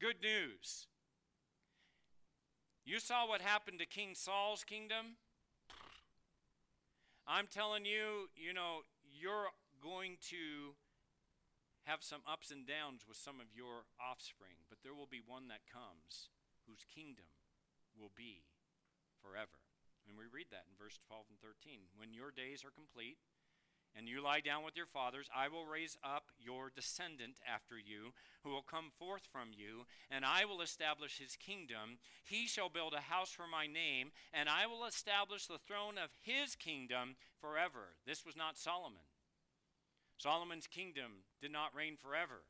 [0.01, 0.87] Good news.
[2.85, 5.17] You saw what happened to King Saul's kingdom?
[7.25, 9.49] I'm telling you, you know, you're
[9.81, 10.77] going to
[11.85, 15.49] have some ups and downs with some of your offspring, but there will be one
[15.49, 16.33] that comes
[16.64, 17.29] whose kingdom
[17.97, 18.45] will be
[19.20, 19.61] forever.
[20.05, 21.89] And we read that in verse 12 and 13.
[21.97, 23.16] When your days are complete,
[23.97, 28.13] and you lie down with your fathers, I will raise up your descendant after you,
[28.43, 31.99] who will come forth from you, and I will establish his kingdom.
[32.25, 36.11] He shall build a house for my name, and I will establish the throne of
[36.21, 37.97] his kingdom forever.
[38.07, 39.07] This was not Solomon.
[40.19, 42.43] Solomon's kingdom did not reign forever.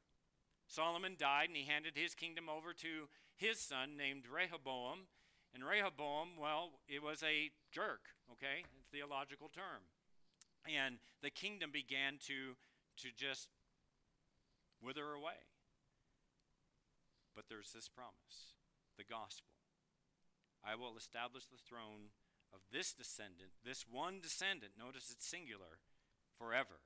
[0.67, 5.07] Solomon died, and he handed his kingdom over to his son named Rehoboam.
[5.55, 8.01] And Rehoboam, well, it was a jerk,
[8.33, 8.65] okay?
[8.91, 9.83] Theological term
[10.67, 12.57] and the kingdom began to
[13.03, 13.49] to just
[14.83, 15.41] wither away.
[17.35, 18.55] But there's this promise,
[18.97, 19.51] the gospel.
[20.65, 22.15] I will establish the throne
[22.53, 25.83] of this descendant, this one descendant, notice it's singular,
[26.39, 26.81] forever.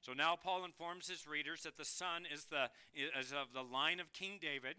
[0.00, 4.00] So now Paul informs his readers that the son is the is of the line
[4.00, 4.76] of King David.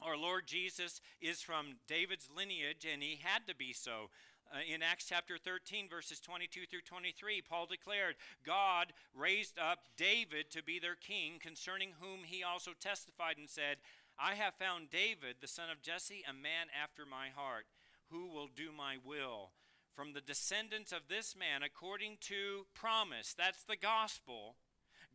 [0.00, 4.10] Our Lord Jesus is from David's lineage, and he had to be so.
[4.50, 8.14] Uh, in Acts chapter 13, verses 22 through 23, Paul declared,
[8.46, 13.76] God raised up David to be their king, concerning whom he also testified and said,
[14.18, 17.66] I have found David, the son of Jesse, a man after my heart,
[18.10, 19.50] who will do my will.
[19.94, 24.56] From the descendants of this man, according to promise, that's the gospel,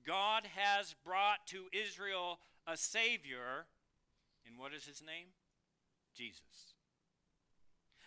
[0.06, 3.66] God has brought to Israel a Savior.
[4.46, 5.28] And what is his name?
[6.16, 6.73] Jesus.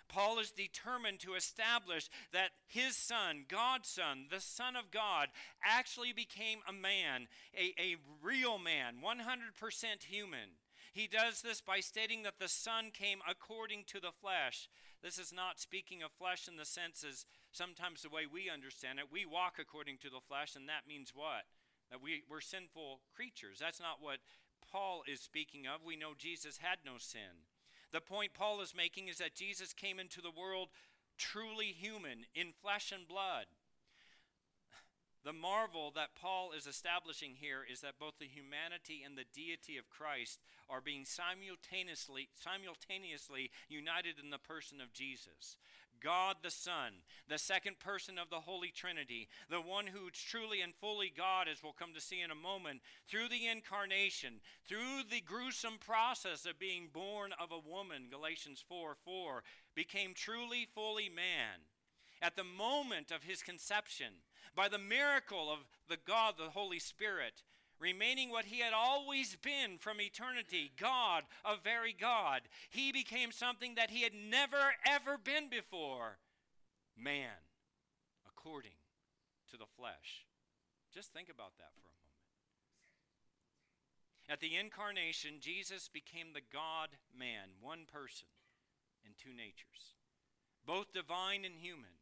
[0.09, 5.28] Paul is determined to establish that his son, God's son, the Son of God,
[5.64, 10.57] actually became a man, a, a real man, 100% human.
[10.92, 14.68] He does this by stating that the Son came according to the flesh.
[15.02, 18.98] This is not speaking of flesh in the sense as sometimes the way we understand
[18.98, 19.12] it.
[19.12, 21.44] We walk according to the flesh, and that means what?
[21.90, 23.59] That we, we're sinful creatures.
[23.61, 24.18] That's not what
[24.72, 25.84] Paul is speaking of.
[25.84, 27.44] We know Jesus had no sin.
[27.97, 30.68] The point Paul is making is that Jesus came into the world
[31.16, 33.47] truly human, in flesh and blood.
[35.24, 39.78] The marvel that Paul is establishing here is that both the humanity and the deity
[39.78, 45.57] of Christ are being simultaneously, simultaneously united in the person of Jesus.
[46.03, 46.92] God the Son,
[47.28, 51.49] the second person of the Holy Trinity, the one who is truly and fully God,
[51.49, 54.34] as we'll come to see in a moment, through the incarnation,
[54.68, 59.42] through the gruesome process of being born of a woman, Galatians 4 4,
[59.74, 61.61] became truly, fully man.
[62.22, 64.14] At the moment of his conception,
[64.55, 67.42] by the miracle of the God, the Holy Spirit,
[67.79, 72.43] remaining what he had always been from eternity God, a very God.
[72.70, 76.18] He became something that he had never, ever been before
[76.97, 77.37] man,
[78.29, 78.79] according
[79.51, 80.27] to the flesh.
[80.93, 82.07] Just think about that for a moment.
[84.29, 88.29] At the incarnation, Jesus became the God man, one person
[89.05, 89.95] in two natures,
[90.66, 91.95] both divine and human.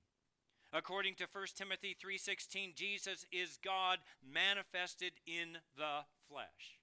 [0.75, 6.81] According to 1 Timothy 3:16, Jesus is God manifested in the flesh.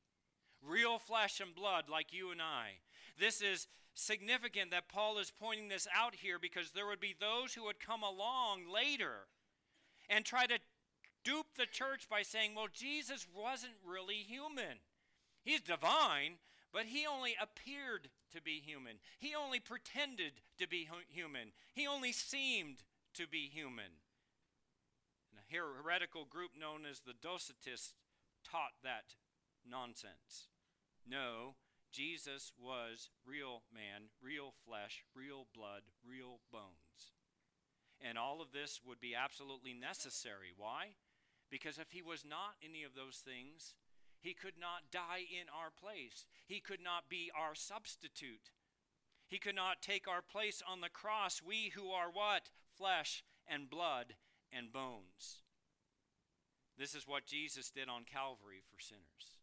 [0.62, 2.80] Real flesh and blood like you and I.
[3.20, 7.54] This is significant that Paul is pointing this out here because there would be those
[7.54, 9.28] who would come along later
[10.08, 10.60] and try to
[11.26, 14.80] dupe the church by saying, well, Jesus wasn't really human.
[15.44, 16.40] He's divine,
[16.72, 19.00] but he only appeared to be human.
[19.20, 21.52] He only pretended to be human.
[21.74, 22.84] He only seemed
[23.16, 24.02] to be human.
[25.30, 27.94] And a heretical group known as the Docetists
[28.44, 29.16] taught that
[29.68, 30.50] nonsense.
[31.08, 31.56] No,
[31.92, 37.14] Jesus was real man, real flesh, real blood, real bones.
[38.00, 40.52] And all of this would be absolutely necessary.
[40.56, 40.96] Why?
[41.50, 43.76] Because if he was not any of those things,
[44.22, 46.26] he could not die in our place.
[46.46, 48.52] He could not be our substitute.
[49.28, 51.42] He could not take our place on the cross.
[51.46, 52.50] We who are what?
[52.82, 54.18] Flesh and blood
[54.52, 55.46] and bones.
[56.80, 59.38] This is what Jesus did on Calvary for sinners.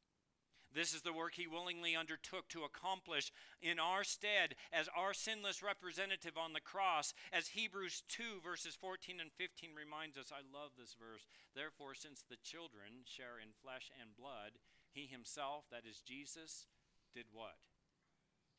[0.75, 3.33] This is the work he willingly undertook to accomplish
[3.63, 9.21] in our stead as our sinless representative on the cross, as Hebrews 2, verses 14
[9.21, 10.35] and 15 reminds us.
[10.35, 11.25] I love this verse.
[11.55, 14.59] Therefore, since the children share in flesh and blood,
[14.91, 16.67] he himself, that is Jesus,
[17.15, 17.57] did what?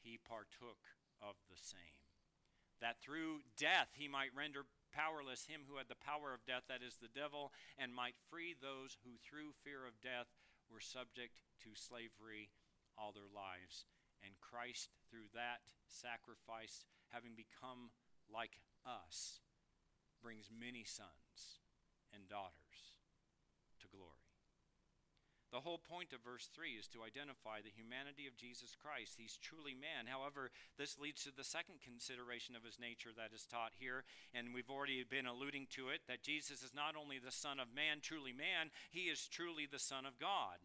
[0.02, 0.82] He partook
[1.22, 1.99] of the same
[2.82, 6.82] that through death he might render powerless him who had the power of death, that
[6.82, 10.28] is the devil, and might free those who through fear of death
[10.70, 12.50] were subject to slavery
[12.98, 13.86] all their lives.
[14.26, 17.94] And Christ, through that sacrifice, having become
[18.28, 19.40] like us,
[20.22, 21.64] brings many sons
[22.14, 23.00] and daughters
[23.80, 24.19] to glory.
[25.52, 29.18] The whole point of verse 3 is to identify the humanity of Jesus Christ.
[29.18, 30.06] He's truly man.
[30.06, 34.54] However, this leads to the second consideration of his nature that is taught here, and
[34.54, 37.98] we've already been alluding to it that Jesus is not only the Son of Man,
[37.98, 40.62] truly man, he is truly the Son of God.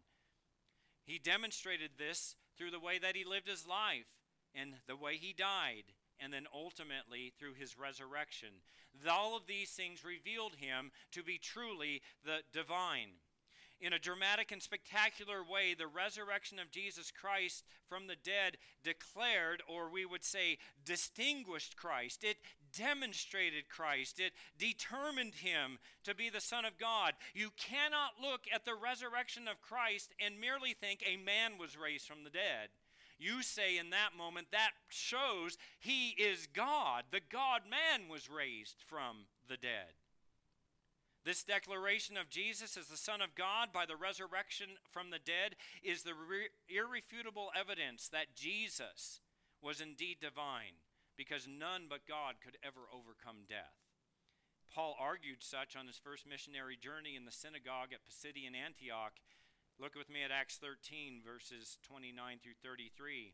[1.03, 4.09] He demonstrated this through the way that he lived his life
[4.53, 8.61] and the way he died, and then ultimately through his resurrection.
[9.09, 13.17] All of these things revealed him to be truly the divine
[13.85, 19.61] in a dramatic and spectacular way, the resurrection of Jesus Christ from the dead declared,
[19.67, 22.23] or we would say, distinguished Christ.
[22.23, 22.37] It
[22.75, 24.19] demonstrated Christ.
[24.19, 27.13] It determined him to be the Son of God.
[27.35, 32.07] You cannot look at the resurrection of Christ and merely think a man was raised
[32.07, 32.69] from the dead.
[33.19, 37.03] You say in that moment, that shows he is God.
[37.11, 39.93] The God man was raised from the dead.
[41.25, 45.57] This declaration of Jesus as the Son of God by the resurrection from the dead
[45.81, 49.21] is the re- irrefutable evidence that Jesus
[49.59, 50.85] was indeed divine,
[51.17, 53.73] because none but God could ever overcome death.
[54.69, 59.17] Paul argued such on his first missionary journey in the synagogue at Pisidian Antioch.
[59.81, 63.33] Look with me at Acts 13, verses 29 through 33.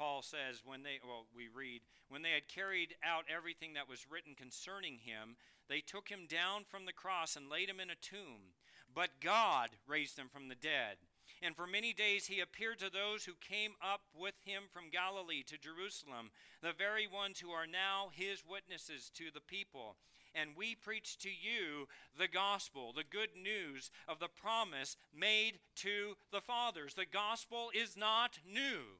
[0.00, 4.06] Paul says, when they, well, we read, when they had carried out everything that was
[4.10, 5.36] written concerning him,
[5.68, 8.56] they took him down from the cross and laid him in a tomb.
[8.94, 10.96] But God raised him from the dead.
[11.42, 15.42] And for many days he appeared to those who came up with him from Galilee
[15.42, 16.30] to Jerusalem,
[16.62, 19.96] the very ones who are now his witnesses to the people.
[20.34, 21.88] And we preach to you
[22.18, 26.94] the gospel, the good news of the promise made to the fathers.
[26.94, 28.99] The gospel is not new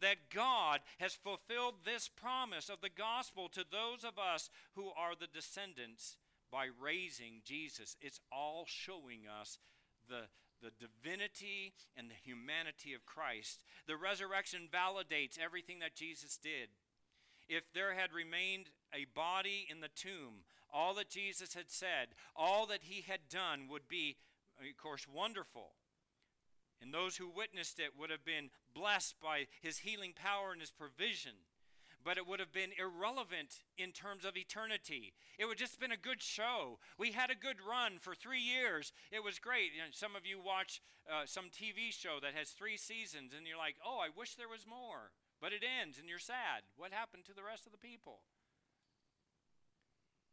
[0.00, 5.14] that God has fulfilled this promise of the gospel to those of us who are
[5.18, 6.16] the descendants
[6.50, 7.96] by raising Jesus.
[8.00, 9.58] It's all showing us
[10.08, 10.22] the,
[10.62, 13.64] the divinity and the humanity of Christ.
[13.86, 16.68] The resurrection validates everything that Jesus did.
[17.48, 22.66] If there had remained a body in the tomb, all that Jesus had said, all
[22.66, 24.16] that he had done would be,
[24.58, 25.72] of course, wonderful.
[26.80, 30.70] And those who witnessed it would have been blessed by his healing power and his
[30.70, 31.32] provision.
[32.04, 35.12] But it would have been irrelevant in terms of eternity.
[35.38, 36.78] It would just been a good show.
[36.96, 38.92] We had a good run for three years.
[39.10, 39.72] It was great.
[39.74, 43.46] You know, some of you watch uh, some TV show that has three seasons, and
[43.46, 45.10] you're like, oh, I wish there was more.
[45.40, 46.62] But it ends, and you're sad.
[46.76, 48.20] What happened to the rest of the people?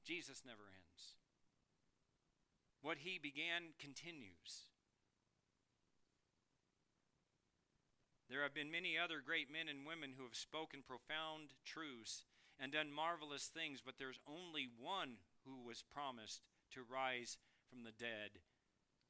[0.06, 1.18] Jesus never ends.
[2.82, 4.70] What he began continues.
[8.30, 12.26] There have been many other great men and women who have spoken profound truths
[12.58, 16.42] and done marvelous things, but there's only one who was promised
[16.74, 17.38] to rise
[17.70, 18.42] from the dead,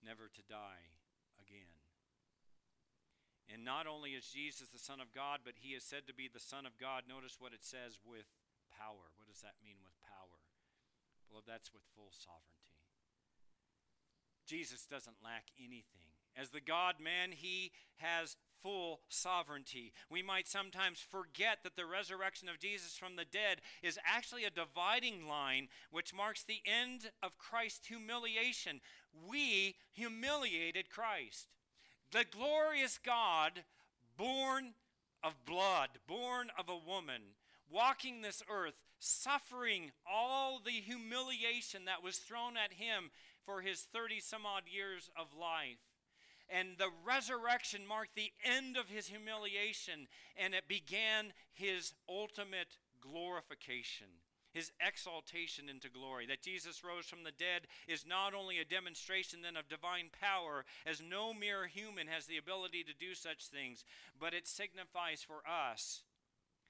[0.03, 0.91] never to die
[1.39, 1.71] again.
[3.47, 6.27] And not only is Jesus the Son of God, but he is said to be
[6.27, 7.05] the Son of God.
[7.07, 8.25] Notice what it says with
[8.73, 9.13] power.
[9.15, 10.41] What does that mean with power?
[11.29, 12.81] Well, that's with full sovereignty.
[14.49, 16.09] Jesus doesn't lack anything.
[16.35, 18.35] As the God man, he has
[18.65, 19.93] full sovereignty.
[20.09, 24.49] We might sometimes forget that the resurrection of Jesus from the dead is actually a
[24.49, 28.81] dividing line which marks the end of Christ's humiliation.
[29.29, 31.45] We humiliated Christ.
[32.11, 33.65] The glorious God,
[34.17, 34.73] born
[35.23, 37.21] of blood, born of a woman,
[37.69, 43.11] walking this earth, suffering all the humiliation that was thrown at him
[43.45, 45.84] for his 30 some odd years of life
[46.49, 54.07] and the resurrection marked the end of his humiliation, and it began his ultimate glorification,
[54.53, 56.25] his exaltation into glory.
[56.25, 60.65] That Jesus rose from the dead is not only a demonstration then of divine power,
[60.85, 63.83] as no mere human has the ability to do such things,
[64.19, 66.03] but it signifies for us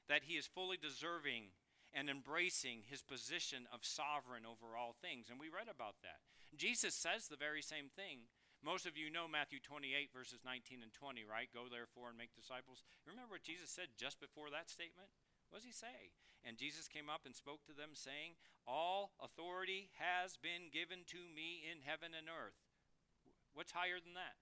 [0.08, 1.52] that he is fully deserving
[1.94, 5.28] and embracing his position of sovereign over all things.
[5.30, 6.20] And we read about that.
[6.58, 8.28] Jesus says the very same thing
[8.66, 11.54] most of you know Matthew 28, verses 19 and 20, right?
[11.54, 12.82] Go therefore and make disciples.
[13.06, 15.14] Remember what Jesus said just before that statement?
[15.54, 16.10] What does he say?
[16.42, 21.22] And Jesus came up and spoke to them, saying, All authority has been given to
[21.30, 22.58] me in heaven and earth.
[23.54, 24.42] What's higher than that?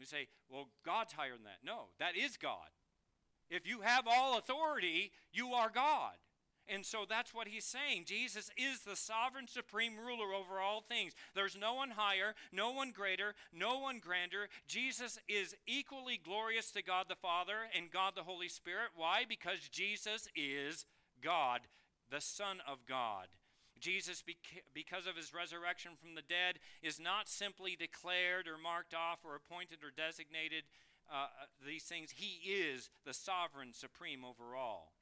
[0.00, 1.60] We say, Well, God's higher than that.
[1.60, 2.72] No, that is God.
[3.52, 6.16] If you have all authority, you are God.
[6.68, 8.04] And so that's what he's saying.
[8.06, 11.12] Jesus is the sovereign supreme ruler over all things.
[11.34, 14.48] There's no one higher, no one greater, no one grander.
[14.66, 18.90] Jesus is equally glorious to God the Father and God the Holy Spirit.
[18.94, 19.24] Why?
[19.28, 20.86] Because Jesus is
[21.20, 21.62] God,
[22.10, 23.26] the Son of God.
[23.80, 24.22] Jesus,
[24.72, 29.34] because of his resurrection from the dead, is not simply declared or marked off or
[29.34, 30.62] appointed or designated
[31.10, 32.12] uh, uh these things.
[32.14, 34.92] He is the sovereign supreme over all.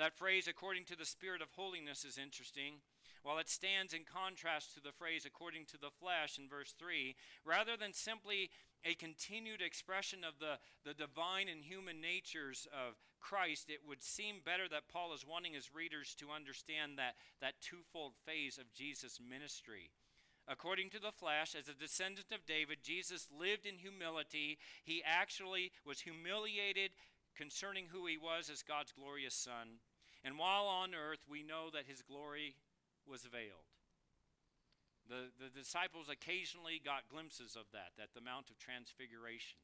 [0.00, 2.80] That phrase, according to the Spirit of holiness, is interesting.
[3.22, 7.14] While it stands in contrast to the phrase, according to the flesh, in verse 3,
[7.44, 8.48] rather than simply
[8.82, 10.56] a continued expression of the,
[10.88, 15.52] the divine and human natures of Christ, it would seem better that Paul is wanting
[15.52, 19.90] his readers to understand that, that twofold phase of Jesus' ministry.
[20.48, 24.56] According to the flesh, as a descendant of David, Jesus lived in humility.
[24.82, 26.92] He actually was humiliated
[27.36, 29.80] concerning who he was as God's glorious Son.
[30.24, 32.56] And while on earth, we know that his glory
[33.08, 33.68] was veiled.
[35.08, 39.58] The, the disciples occasionally got glimpses of that at the Mount of Transfiguration.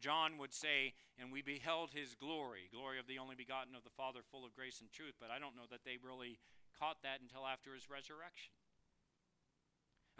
[0.00, 3.94] John would say, and we beheld his glory, glory of the only begotten of the
[3.96, 5.16] Father, full of grace and truth.
[5.20, 6.40] But I don't know that they really
[6.76, 8.52] caught that until after his resurrection.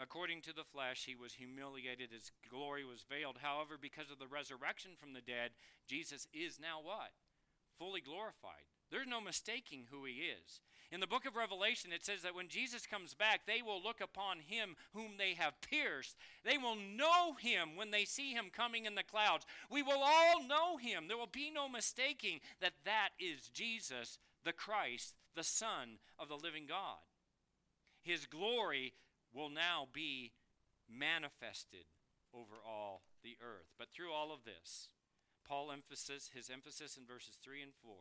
[0.01, 3.37] According to the flesh, he was humiliated, his glory was veiled.
[3.45, 5.53] However, because of the resurrection from the dead,
[5.85, 7.13] Jesus is now what?
[7.77, 8.72] Fully glorified.
[8.93, 10.61] There's no mistaking who he is.
[10.91, 13.99] In the book of Revelation, it says that when Jesus comes back, they will look
[13.99, 16.15] upon him whom they have pierced.
[16.45, 19.47] They will know him when they see him coming in the clouds.
[19.71, 21.07] We will all know him.
[21.07, 26.37] There will be no mistaking that that is Jesus, the Christ, the Son of the
[26.37, 27.01] living God.
[28.03, 28.93] His glory
[29.33, 30.33] will now be
[30.87, 31.85] manifested
[32.31, 33.73] over all the earth.
[33.79, 34.89] But through all of this,
[35.47, 37.95] Paul emphasis his emphasis in verses 3 and 4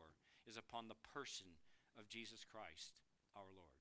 [0.49, 1.47] is upon the person
[1.99, 3.01] of Jesus Christ
[3.37, 3.77] our Lord.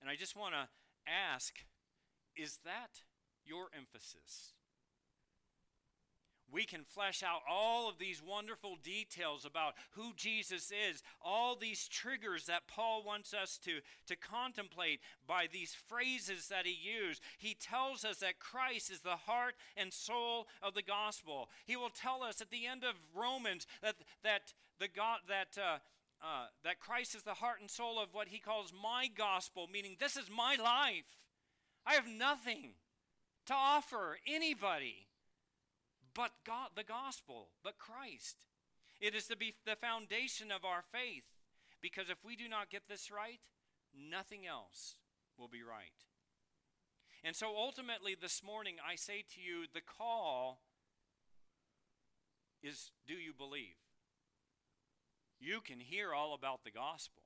[0.00, 0.68] And I just want to
[1.10, 1.54] ask
[2.36, 3.00] is that
[3.44, 4.52] your emphasis?
[6.52, 11.88] We can flesh out all of these wonderful details about who Jesus is, all these
[11.88, 17.20] triggers that Paul wants us to, to contemplate by these phrases that he used.
[17.38, 21.48] He tells us that Christ is the heart and soul of the gospel.
[21.64, 25.78] He will tell us at the end of Romans that, that the God that uh,
[26.22, 29.96] uh, that Christ is the heart and soul of what he calls my gospel, meaning
[30.00, 31.04] this is my life.
[31.84, 32.72] I have nothing
[33.46, 35.05] to offer anybody
[36.16, 38.46] but God, the gospel, but Christ.
[39.00, 41.24] It is to be the foundation of our faith,
[41.82, 43.40] because if we do not get this right,
[43.94, 44.96] nothing else
[45.38, 45.92] will be right.
[47.22, 50.60] And so ultimately, this morning, I say to you the call
[52.62, 53.76] is do you believe?
[55.38, 57.25] You can hear all about the gospel.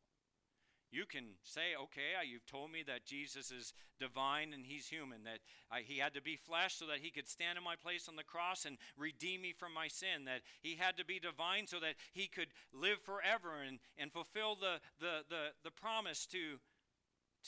[0.91, 5.23] You can say, okay, uh, you've told me that Jesus is divine and he's human,
[5.23, 5.39] that
[5.85, 8.25] he had to be flesh so that he could stand in my place on the
[8.25, 11.95] cross and redeem me from my sin, that he had to be divine so that
[12.13, 16.59] he could live forever and, and fulfill the, the, the, the promise to,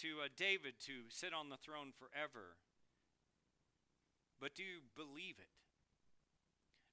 [0.01, 2.55] to uh, David to sit on the throne forever.
[4.41, 5.51] But do you believe it?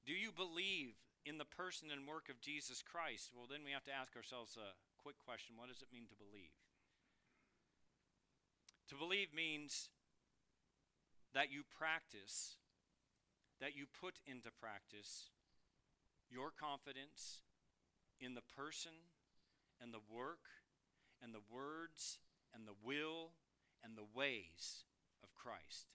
[0.05, 0.95] Do you believe
[1.25, 4.57] in the person and work of Jesus Christ, well, then we have to ask ourselves
[4.57, 4.73] a
[5.10, 6.53] quick question what does it mean to believe?
[8.89, 9.89] To believe means
[11.34, 12.62] that you practice,
[13.60, 15.34] that you put into practice
[16.30, 17.41] your confidence
[18.22, 19.10] in the person
[19.82, 20.45] and the work
[21.24, 22.20] and the words
[22.53, 23.34] and the will
[23.82, 24.86] and the ways
[25.24, 25.89] of Christ.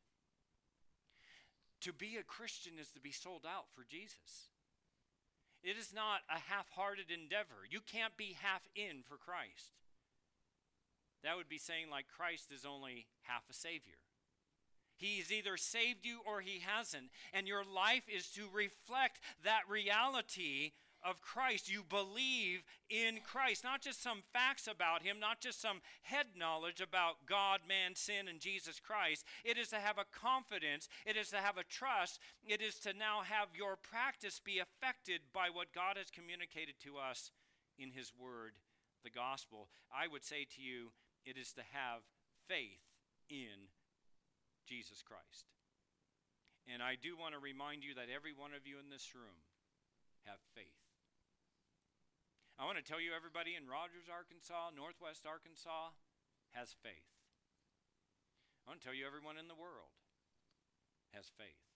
[1.83, 4.51] To be a Christian is to be sold out for Jesus.
[5.65, 7.65] It is not a half hearted endeavor.
[7.69, 9.73] You can't be half in for Christ.
[11.25, 13.97] That would be saying, like, Christ is only half a Savior.
[14.97, 17.11] He's either saved you or He hasn't.
[17.33, 20.73] And your life is to reflect that reality
[21.05, 21.70] of Christ.
[21.70, 26.80] You believe in Christ, not just some facts about him, not just some head knowledge
[26.80, 29.24] about God, man, sin, and Jesus Christ.
[29.44, 32.92] It is to have a confidence, it is to have a trust, it is to
[32.92, 37.30] now have your practice be affected by what God has communicated to us
[37.78, 38.52] in his word,
[39.05, 39.68] the gospel.
[39.92, 40.92] I would say to you,
[41.26, 42.00] it is to have
[42.48, 42.80] faith
[43.28, 43.68] in
[44.66, 45.52] Jesus Christ.
[46.72, 49.44] And I do want to remind you that every one of you in this room
[50.24, 50.84] have faith.
[52.55, 55.90] I want to tell you, everybody in Rogers, Arkansas, Northwest Arkansas
[56.55, 57.11] has faith.
[58.62, 59.98] I want to tell you, everyone in the world
[61.11, 61.66] has faith.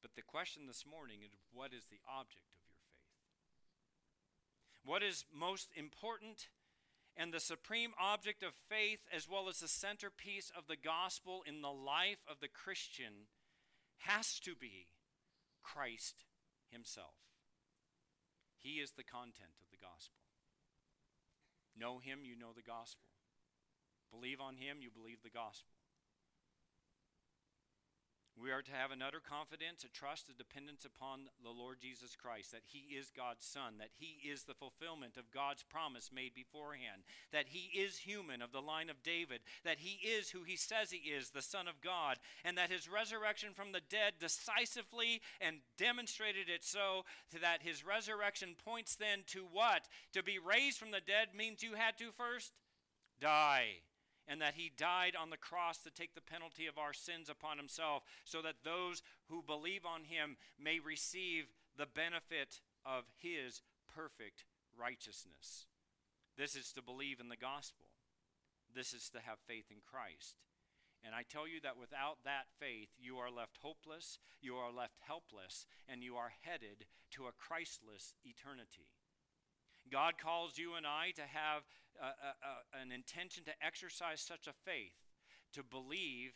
[0.00, 2.94] But the question this morning is what is the object of your faith?
[4.86, 6.48] What is most important
[7.18, 11.60] and the supreme object of faith, as well as the centerpiece of the gospel in
[11.60, 13.26] the life of the Christian,
[14.06, 14.86] has to be
[15.62, 16.24] Christ
[16.70, 17.27] Himself.
[18.58, 20.20] He is the content of the gospel.
[21.78, 23.06] Know Him, you know the gospel.
[24.10, 25.77] Believe on Him, you believe the gospel.
[28.40, 32.14] We are to have an utter confidence, a trust, a dependence upon the Lord Jesus
[32.14, 36.34] Christ, that He is God's Son, that He is the fulfillment of God's promise made
[36.34, 40.56] beforehand, that He is human of the line of David, that He is who He
[40.56, 45.20] says He is, the Son of God, and that His resurrection from the dead decisively
[45.40, 47.04] and demonstrated it so
[47.40, 49.88] that His resurrection points then to what?
[50.12, 52.52] To be raised from the dead means you had to first
[53.20, 53.82] die
[54.28, 57.56] and that he died on the cross to take the penalty of our sins upon
[57.56, 63.62] himself, so that those who believe on him may receive the benefit of his
[63.92, 64.44] perfect
[64.78, 65.66] righteousness.
[66.36, 67.86] This is to believe in the gospel.
[68.74, 70.36] This is to have faith in Christ.
[71.04, 74.98] And I tell you that without that faith, you are left hopeless, you are left
[75.06, 78.90] helpless, and you are headed to a Christless eternity.
[79.90, 81.62] God calls you and I to have
[82.00, 84.96] a, a, an intention to exercise such a faith,
[85.54, 86.32] to believe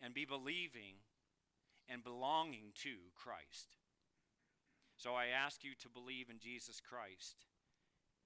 [0.00, 1.02] and be believing
[1.88, 3.76] and belonging to Christ.
[4.96, 7.46] So I ask you to believe in Jesus Christ.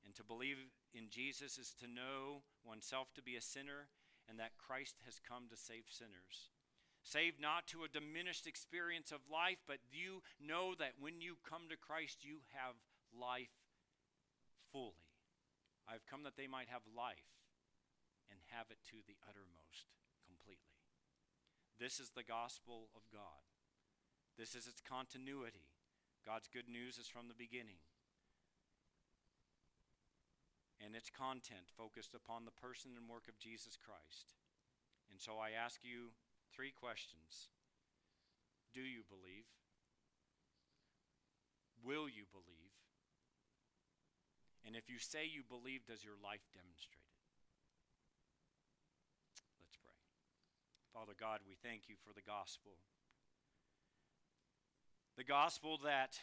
[0.05, 0.57] And to believe
[0.95, 3.89] in Jesus is to know oneself to be a sinner
[4.29, 6.49] and that Christ has come to save sinners.
[7.03, 11.69] Saved not to a diminished experience of life, but you know that when you come
[11.69, 12.77] to Christ, you have
[13.13, 13.60] life
[14.73, 15.11] fully.
[15.87, 17.43] I have come that they might have life
[18.31, 19.91] and have it to the uttermost
[20.23, 20.79] completely.
[21.79, 23.43] This is the gospel of God.
[24.39, 25.75] This is its continuity.
[26.25, 27.83] God's good news is from the beginning.
[30.81, 34.39] And its content focused upon the person and work of Jesus Christ.
[35.11, 36.17] And so I ask you
[36.55, 37.51] three questions
[38.73, 39.51] Do you believe?
[41.83, 42.70] Will you believe?
[44.67, 47.17] And if you say you believe, does your life demonstrate it?
[49.57, 49.97] Let's pray.
[50.93, 52.77] Father God, we thank you for the gospel.
[55.17, 56.21] The gospel that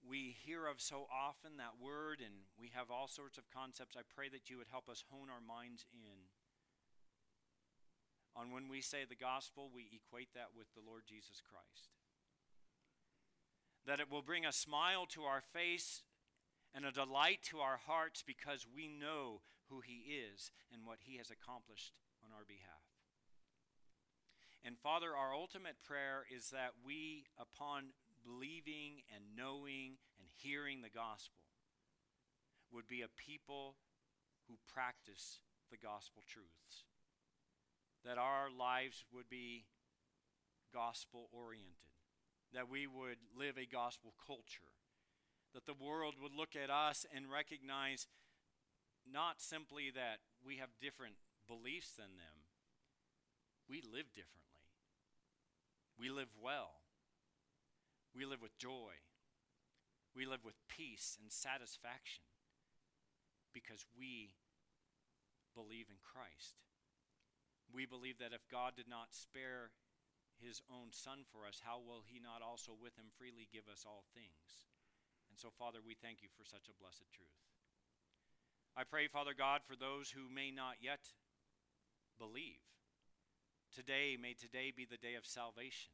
[0.00, 3.96] we hear of so often, that word, and we have all sorts of concepts.
[3.96, 6.32] I pray that you would help us hone our minds in.
[8.32, 11.97] On when we say the gospel, we equate that with the Lord Jesus Christ
[13.88, 16.02] that it will bring a smile to our face
[16.74, 21.16] and a delight to our hearts because we know who He is and what He
[21.16, 22.84] has accomplished on our behalf.
[24.62, 30.92] And Father, our ultimate prayer is that we, upon believing and knowing and hearing the
[30.92, 31.48] gospel,
[32.70, 33.76] would be a people
[34.48, 36.84] who practice the gospel truths.
[38.04, 39.64] That our lives would be
[40.74, 41.88] gospel oriented
[42.54, 44.72] that we would live a gospel culture,
[45.54, 48.06] that the world would look at us and recognize
[49.10, 51.14] not simply that we have different
[51.46, 52.48] beliefs than them,
[53.68, 54.48] we live differently.
[55.98, 56.80] We live well.
[58.14, 59.02] We live with joy.
[60.14, 62.24] We live with peace and satisfaction
[63.52, 64.34] because we
[65.54, 66.62] believe in Christ.
[67.72, 69.70] We believe that if God did not spare
[70.40, 73.84] his own Son for us, how will he not also with him freely give us
[73.86, 74.66] all things?
[75.28, 77.38] And so, Father, we thank you for such a blessed truth.
[78.78, 81.02] I pray, Father God, for those who may not yet
[82.18, 82.62] believe.
[83.74, 85.92] Today, may today be the day of salvation.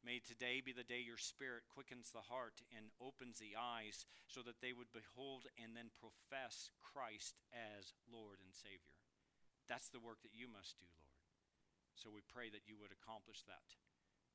[0.00, 4.40] May today be the day your Spirit quickens the heart and opens the eyes so
[4.40, 8.96] that they would behold and then profess Christ as Lord and Savior.
[9.68, 10.88] That's the work that you must do.
[11.94, 13.76] So we pray that you would accomplish that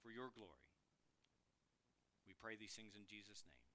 [0.02, 0.70] for your glory.
[2.26, 3.75] We pray these things in Jesus' name.